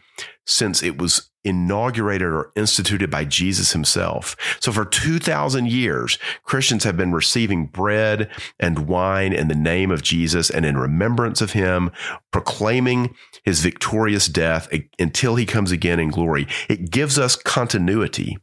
since 0.47 0.83
it 0.83 0.99
was 0.99 1.31
inaugurated 1.45 2.29
or 2.29 2.53
instituted 2.55 3.11
by 3.11 3.25
Jesus 3.25 3.73
himself. 3.73 4.37
So 4.61 4.71
for 4.71 4.85
2,000 4.85 5.69
years, 5.69 6.19
Christians 6.45 6.85
have 6.85 6.97
been 6.97 7.13
receiving 7.13 7.67
bread 7.67 8.31
and 8.61 8.87
wine 8.87 9.33
in 9.33 9.49
the 9.49 9.55
name 9.55 9.91
of 9.91 10.03
Jesus 10.03 10.51
and 10.51 10.65
in 10.65 10.77
remembrance 10.77 11.41
of 11.41 11.53
him, 11.53 11.91
proclaiming 12.31 13.15
his 13.45 13.61
victorious 13.61 14.29
death 14.29 14.69
until 14.99 15.37
he 15.37 15.47
comes 15.47 15.73
again 15.73 15.99
in 15.99 16.11
glory. 16.11 16.47
It 16.69 16.91
gives 16.91 17.19
us 17.19 17.35
continuity 17.35 18.39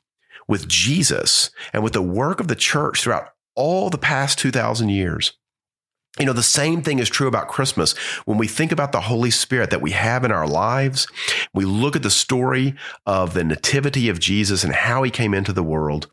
with 0.48 0.68
Jesus 0.68 1.52
and 1.72 1.84
with 1.84 1.94
the 1.94 2.02
work 2.02 2.40
of 2.40 2.48
the 2.48 2.56
church 2.56 3.02
throughout 3.02 3.30
all 3.56 3.90
the 3.90 3.98
past 3.98 4.40
2,000 4.40 4.90
years. 4.90 5.34
You 6.18 6.26
know, 6.26 6.34
the 6.34 6.44
same 6.44 6.82
thing 6.82 7.00
is 7.00 7.10
true 7.10 7.28
about 7.28 7.48
Christmas. 7.48 7.94
When 8.26 8.38
we 8.38 8.48
think 8.48 8.72
about 8.72 8.92
the 8.92 9.02
Holy 9.02 9.32
Spirit 9.32 9.70
that 9.70 9.82
we 9.82 9.92
have 9.92 10.24
in 10.24 10.32
our 10.32 10.48
lives, 10.48 11.08
we 11.54 11.66
look 11.66 11.96
at 11.96 12.04
the 12.04 12.10
story 12.10 12.76
of 13.06 13.34
the 13.34 13.44
nativity 13.44 14.10
of 14.10 14.20
Jesus 14.20 14.64
and 14.64 14.74
how 14.74 15.04
he 15.04 15.12
came 15.12 15.34
into 15.34 15.54
the 15.54 15.64
world. 15.64 16.10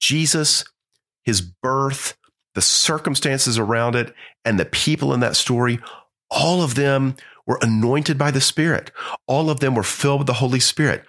Jesus, 0.00 0.64
his 1.22 1.40
birth, 1.42 2.16
the 2.54 2.62
circumstances 2.62 3.58
around 3.58 3.94
it, 3.94 4.14
and 4.44 4.58
the 4.58 4.64
people 4.64 5.12
in 5.12 5.20
that 5.20 5.36
story, 5.36 5.78
all 6.30 6.62
of 6.62 6.74
them 6.74 7.14
were 7.46 7.58
anointed 7.62 8.16
by 8.16 8.30
the 8.30 8.40
Spirit. 8.40 8.90
All 9.26 9.50
of 9.50 9.60
them 9.60 9.74
were 9.74 9.82
filled 9.82 10.20
with 10.20 10.26
the 10.26 10.34
Holy 10.34 10.60
Spirit. 10.60 11.04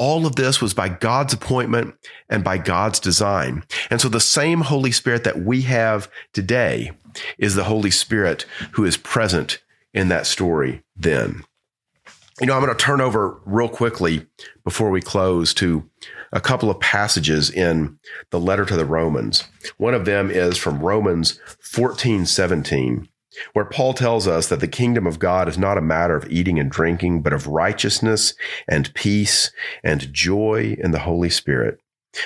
All 0.00 0.24
of 0.24 0.34
this 0.34 0.62
was 0.62 0.72
by 0.72 0.88
God's 0.88 1.34
appointment 1.34 1.94
and 2.30 2.42
by 2.42 2.56
God's 2.56 2.98
design. 2.98 3.64
And 3.90 4.00
so 4.00 4.08
the 4.08 4.18
same 4.18 4.62
Holy 4.62 4.92
Spirit 4.92 5.24
that 5.24 5.42
we 5.42 5.60
have 5.62 6.10
today 6.32 6.92
is 7.36 7.54
the 7.54 7.64
Holy 7.64 7.90
Spirit 7.90 8.46
who 8.72 8.86
is 8.86 8.96
present 8.96 9.62
in 9.92 10.08
that 10.08 10.24
story 10.24 10.82
then. 10.96 11.44
You 12.40 12.46
know, 12.46 12.54
I'm 12.54 12.64
going 12.64 12.74
to 12.74 12.82
turn 12.82 13.02
over 13.02 13.38
real 13.44 13.68
quickly 13.68 14.26
before 14.64 14.88
we 14.88 15.02
close 15.02 15.52
to 15.54 15.86
a 16.32 16.40
couple 16.40 16.70
of 16.70 16.80
passages 16.80 17.50
in 17.50 17.98
the 18.30 18.40
letter 18.40 18.64
to 18.64 18.76
the 18.78 18.86
Romans. 18.86 19.44
One 19.76 19.92
of 19.92 20.06
them 20.06 20.30
is 20.30 20.56
from 20.56 20.80
Romans 20.80 21.38
14 21.60 22.24
17 22.24 23.06
where 23.52 23.64
Paul 23.64 23.94
tells 23.94 24.26
us 24.26 24.48
that 24.48 24.60
the 24.60 24.68
kingdom 24.68 25.06
of 25.06 25.18
God 25.18 25.48
is 25.48 25.58
not 25.58 25.78
a 25.78 25.82
matter 25.82 26.16
of 26.16 26.30
eating 26.30 26.58
and 26.58 26.70
drinking, 26.70 27.22
but 27.22 27.32
of 27.32 27.46
righteousness 27.46 28.34
and 28.68 28.92
peace 28.94 29.52
and 29.82 30.12
joy 30.12 30.76
in 30.82 30.90
the 30.90 31.00
Holy 31.00 31.30
Spirit. 31.30 31.80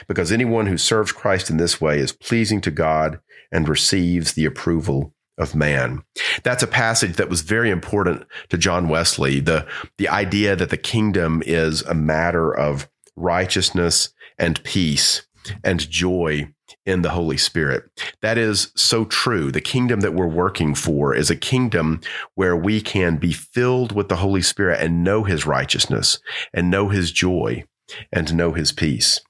Because 0.08 0.32
anyone 0.32 0.66
who 0.66 0.78
serves 0.78 1.12
Christ 1.12 1.50
in 1.50 1.58
this 1.58 1.80
way 1.80 1.98
is 1.98 2.12
pleasing 2.12 2.60
to 2.62 2.70
God 2.70 3.20
and 3.52 3.68
receives 3.68 4.32
the 4.32 4.46
approval 4.46 5.12
of 5.36 5.54
man. 5.54 6.02
That's 6.42 6.62
a 6.62 6.68
passage 6.68 7.16
that 7.16 7.28
was 7.28 7.42
very 7.42 7.70
important 7.70 8.24
to 8.48 8.56
John 8.56 8.88
Wesley. 8.88 9.40
The, 9.40 9.66
the 9.98 10.08
idea 10.08 10.56
that 10.56 10.70
the 10.70 10.76
kingdom 10.76 11.42
is 11.44 11.82
a 11.82 11.94
matter 11.94 12.54
of 12.54 12.88
righteousness 13.16 14.10
and 14.38 14.62
peace 14.64 15.26
and 15.62 15.88
joy 15.90 16.48
in 16.86 17.02
the 17.02 17.10
Holy 17.10 17.36
Spirit. 17.36 17.84
That 18.20 18.38
is 18.38 18.72
so 18.74 19.04
true. 19.04 19.50
The 19.50 19.60
kingdom 19.60 20.00
that 20.00 20.14
we're 20.14 20.26
working 20.26 20.74
for 20.74 21.14
is 21.14 21.30
a 21.30 21.36
kingdom 21.36 22.00
where 22.34 22.56
we 22.56 22.80
can 22.80 23.16
be 23.16 23.32
filled 23.32 23.92
with 23.92 24.08
the 24.08 24.16
Holy 24.16 24.42
Spirit 24.42 24.80
and 24.80 25.04
know 25.04 25.24
his 25.24 25.46
righteousness 25.46 26.18
and 26.52 26.70
know 26.70 26.88
his 26.88 27.12
joy 27.12 27.64
and 28.12 28.34
know 28.34 28.52
his 28.52 28.72
peace. 28.72 29.20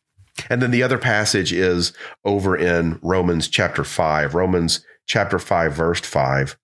And 0.50 0.60
then 0.60 0.72
the 0.72 0.82
other 0.82 0.98
passage 0.98 1.52
is 1.52 1.92
over 2.24 2.56
in 2.56 2.98
Romans 3.02 3.48
chapter 3.48 3.84
5, 3.84 4.34
Romans 4.34 4.84
chapter 5.06 5.38
5, 5.38 5.72
verse 5.72 6.00
5, 6.00 6.56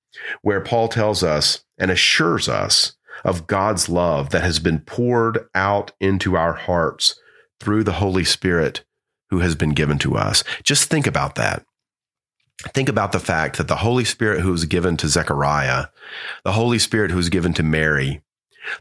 where 0.42 0.60
Paul 0.60 0.88
tells 0.88 1.22
us 1.22 1.64
and 1.78 1.90
assures 1.90 2.48
us 2.48 2.96
of 3.24 3.46
God's 3.46 3.88
love 3.88 4.30
that 4.30 4.42
has 4.42 4.58
been 4.58 4.80
poured 4.80 5.46
out 5.54 5.92
into 6.00 6.36
our 6.36 6.54
hearts 6.54 7.20
through 7.60 7.84
the 7.84 7.92
Holy 7.92 8.24
Spirit 8.24 8.84
who 9.30 9.40
has 9.40 9.54
been 9.54 9.70
given 9.70 9.98
to 9.98 10.16
us. 10.16 10.44
Just 10.62 10.90
think 10.90 11.06
about 11.06 11.36
that. 11.36 11.64
Think 12.74 12.88
about 12.88 13.12
the 13.12 13.20
fact 13.20 13.56
that 13.56 13.68
the 13.68 13.76
Holy 13.76 14.04
Spirit 14.04 14.40
who 14.40 14.52
was 14.52 14.66
given 14.66 14.96
to 14.98 15.08
Zechariah, 15.08 15.86
the 16.44 16.52
Holy 16.52 16.78
Spirit 16.78 17.10
who 17.10 17.16
was 17.16 17.30
given 17.30 17.54
to 17.54 17.62
Mary, 17.62 18.20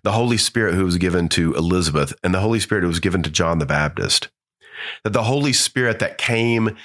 the 0.04 0.12
Holy 0.12 0.38
Spirit 0.38 0.76
who 0.76 0.84
was 0.84 0.98
given 0.98 1.30
to 1.30 1.54
Elizabeth, 1.56 2.14
and 2.24 2.34
the 2.34 2.42
Holy 2.42 2.60
Spirit 2.60 2.82
who 2.82 2.90
was 2.90 3.00
given 3.00 3.24
to 3.24 3.30
John 3.30 3.60
the 3.60 3.66
Baptist, 3.66 4.28
that 5.04 5.14
the 5.14 5.24
Holy 5.24 5.54
Spirit 5.54 6.00
that 6.00 6.18
came 6.18 6.76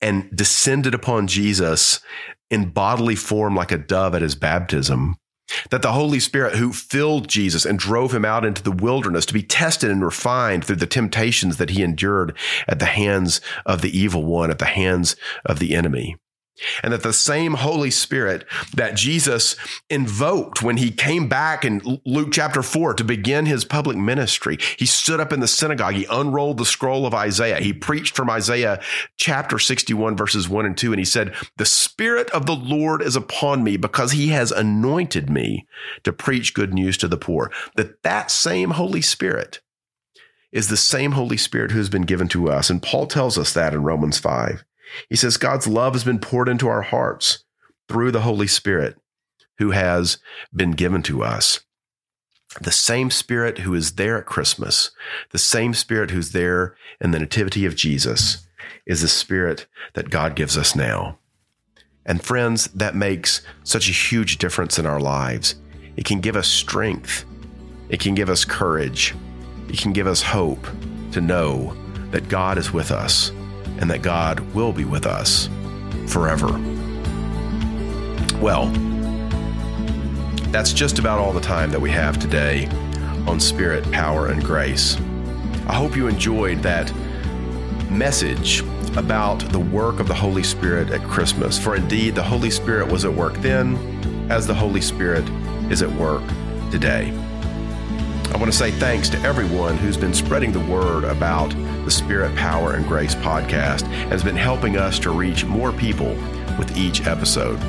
and 0.00 0.30
descended 0.36 0.94
upon 0.94 1.26
Jesus 1.26 2.00
in 2.50 2.70
bodily 2.70 3.16
form 3.16 3.56
like 3.56 3.72
a 3.72 3.78
dove 3.78 4.14
at 4.14 4.22
his 4.22 4.36
baptism 4.36 5.16
that 5.70 5.82
the 5.82 5.92
Holy 5.92 6.20
Spirit 6.20 6.56
who 6.56 6.72
filled 6.72 7.28
Jesus 7.28 7.64
and 7.64 7.78
drove 7.78 8.14
him 8.14 8.24
out 8.24 8.44
into 8.44 8.62
the 8.62 8.72
wilderness 8.72 9.26
to 9.26 9.34
be 9.34 9.42
tested 9.42 9.90
and 9.90 10.04
refined 10.04 10.64
through 10.64 10.76
the 10.76 10.86
temptations 10.86 11.56
that 11.58 11.70
he 11.70 11.82
endured 11.82 12.36
at 12.66 12.78
the 12.78 12.86
hands 12.86 13.40
of 13.66 13.82
the 13.82 13.96
evil 13.96 14.24
one, 14.24 14.50
at 14.50 14.58
the 14.58 14.64
hands 14.64 15.16
of 15.44 15.58
the 15.58 15.74
enemy. 15.74 16.16
And 16.82 16.92
that 16.92 17.02
the 17.02 17.12
same 17.12 17.54
Holy 17.54 17.90
Spirit 17.90 18.44
that 18.74 18.94
Jesus 18.94 19.56
invoked 19.90 20.62
when 20.62 20.76
he 20.76 20.90
came 20.90 21.28
back 21.28 21.64
in 21.64 22.00
Luke 22.06 22.28
chapter 22.32 22.62
4 22.62 22.94
to 22.94 23.04
begin 23.04 23.46
his 23.46 23.64
public 23.64 23.96
ministry, 23.96 24.58
he 24.78 24.86
stood 24.86 25.18
up 25.18 25.32
in 25.32 25.40
the 25.40 25.48
synagogue, 25.48 25.94
he 25.94 26.06
unrolled 26.08 26.58
the 26.58 26.64
scroll 26.64 27.06
of 27.06 27.14
Isaiah, 27.14 27.60
he 27.60 27.72
preached 27.72 28.14
from 28.14 28.30
Isaiah 28.30 28.80
chapter 29.16 29.58
61, 29.58 30.16
verses 30.16 30.48
1 30.48 30.66
and 30.66 30.76
2, 30.76 30.92
and 30.92 30.98
he 30.98 31.04
said, 31.04 31.34
The 31.56 31.66
Spirit 31.66 32.30
of 32.30 32.46
the 32.46 32.54
Lord 32.54 33.02
is 33.02 33.16
upon 33.16 33.64
me 33.64 33.76
because 33.76 34.12
he 34.12 34.28
has 34.28 34.52
anointed 34.52 35.28
me 35.28 35.66
to 36.04 36.12
preach 36.12 36.54
good 36.54 36.72
news 36.72 36.96
to 36.98 37.08
the 37.08 37.16
poor. 37.16 37.50
That 37.76 38.02
that 38.02 38.30
same 38.30 38.70
Holy 38.70 39.02
Spirit 39.02 39.60
is 40.52 40.68
the 40.68 40.76
same 40.76 41.12
Holy 41.12 41.36
Spirit 41.36 41.72
who 41.72 41.78
has 41.78 41.88
been 41.88 42.02
given 42.02 42.28
to 42.28 42.48
us. 42.48 42.70
And 42.70 42.80
Paul 42.80 43.06
tells 43.06 43.36
us 43.36 43.52
that 43.54 43.74
in 43.74 43.82
Romans 43.82 44.18
5. 44.20 44.64
He 45.08 45.16
says 45.16 45.36
God's 45.36 45.66
love 45.66 45.94
has 45.94 46.04
been 46.04 46.18
poured 46.18 46.48
into 46.48 46.68
our 46.68 46.82
hearts 46.82 47.44
through 47.88 48.10
the 48.10 48.22
Holy 48.22 48.46
Spirit 48.46 48.96
who 49.58 49.70
has 49.70 50.18
been 50.54 50.72
given 50.72 51.02
to 51.02 51.22
us. 51.22 51.60
The 52.60 52.72
same 52.72 53.10
Spirit 53.10 53.58
who 53.58 53.74
is 53.74 53.92
there 53.92 54.18
at 54.18 54.26
Christmas, 54.26 54.90
the 55.30 55.38
same 55.38 55.74
Spirit 55.74 56.10
who's 56.10 56.32
there 56.32 56.76
in 57.00 57.10
the 57.10 57.18
Nativity 57.18 57.66
of 57.66 57.74
Jesus, 57.74 58.46
is 58.86 59.02
the 59.02 59.08
Spirit 59.08 59.66
that 59.94 60.10
God 60.10 60.36
gives 60.36 60.56
us 60.56 60.76
now. 60.76 61.18
And 62.06 62.22
friends, 62.22 62.66
that 62.68 62.94
makes 62.94 63.42
such 63.64 63.88
a 63.88 63.92
huge 63.92 64.38
difference 64.38 64.78
in 64.78 64.86
our 64.86 65.00
lives. 65.00 65.56
It 65.96 66.04
can 66.04 66.20
give 66.20 66.36
us 66.36 66.48
strength, 66.48 67.24
it 67.88 68.00
can 68.00 68.14
give 68.14 68.28
us 68.28 68.44
courage, 68.44 69.14
it 69.68 69.78
can 69.78 69.92
give 69.92 70.06
us 70.06 70.22
hope 70.22 70.66
to 71.12 71.20
know 71.20 71.76
that 72.10 72.28
God 72.28 72.58
is 72.58 72.72
with 72.72 72.90
us 72.90 73.32
and 73.78 73.90
that 73.90 74.02
God 74.02 74.40
will 74.54 74.72
be 74.72 74.84
with 74.84 75.06
us 75.06 75.48
forever. 76.06 76.48
Well, 78.40 78.66
that's 80.50 80.72
just 80.72 80.98
about 80.98 81.18
all 81.18 81.32
the 81.32 81.40
time 81.40 81.70
that 81.70 81.80
we 81.80 81.90
have 81.90 82.18
today 82.18 82.66
on 83.26 83.40
Spirit, 83.40 83.90
Power, 83.90 84.28
and 84.28 84.44
Grace. 84.44 84.96
I 85.66 85.74
hope 85.74 85.96
you 85.96 86.08
enjoyed 86.08 86.62
that 86.62 86.92
message 87.90 88.62
about 88.96 89.40
the 89.50 89.58
work 89.58 89.98
of 89.98 90.08
the 90.08 90.14
Holy 90.14 90.42
Spirit 90.42 90.90
at 90.90 91.02
Christmas. 91.08 91.58
For 91.58 91.74
indeed, 91.74 92.14
the 92.14 92.22
Holy 92.22 92.50
Spirit 92.50 92.90
was 92.90 93.04
at 93.04 93.12
work 93.12 93.34
then, 93.38 93.76
as 94.30 94.46
the 94.46 94.54
Holy 94.54 94.80
Spirit 94.80 95.28
is 95.70 95.82
at 95.82 95.90
work 95.92 96.22
today. 96.70 97.10
I 98.32 98.36
want 98.36 98.46
to 98.46 98.56
say 98.56 98.70
thanks 98.72 99.08
to 99.10 99.20
everyone 99.20 99.76
who's 99.76 99.96
been 99.96 100.14
spreading 100.14 100.52
the 100.52 100.60
word 100.60 101.04
about 101.04 101.54
the 101.84 101.90
Spirit, 101.90 102.34
Power, 102.36 102.74
and 102.74 102.86
Grace 102.86 103.14
podcast, 103.14 103.82
has 104.08 104.22
been 104.22 104.36
helping 104.36 104.76
us 104.76 104.98
to 105.00 105.10
reach 105.10 105.44
more 105.44 105.72
people 105.72 106.14
with 106.58 106.76
each 106.76 107.06
episode. 107.06 107.60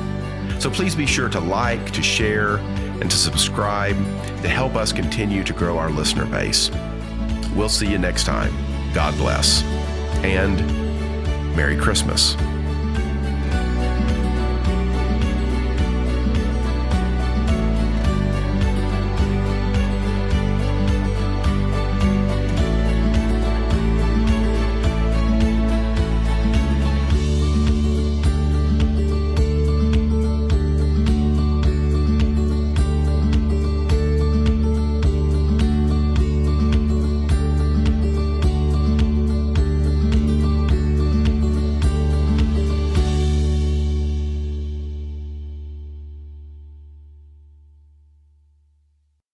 So 0.60 0.70
please 0.70 0.94
be 0.94 1.06
sure 1.06 1.28
to 1.28 1.40
like, 1.40 1.90
to 1.92 2.02
share, 2.02 2.56
and 3.00 3.10
to 3.10 3.16
subscribe 3.16 3.96
to 4.42 4.48
help 4.48 4.74
us 4.74 4.92
continue 4.92 5.44
to 5.44 5.52
grow 5.52 5.78
our 5.78 5.90
listener 5.90 6.26
base. 6.26 6.70
We'll 7.54 7.68
see 7.68 7.90
you 7.90 7.98
next 7.98 8.24
time. 8.24 8.54
God 8.94 9.16
bless. 9.16 9.62
And 10.22 10.56
Merry 11.54 11.76
Christmas. 11.76 12.36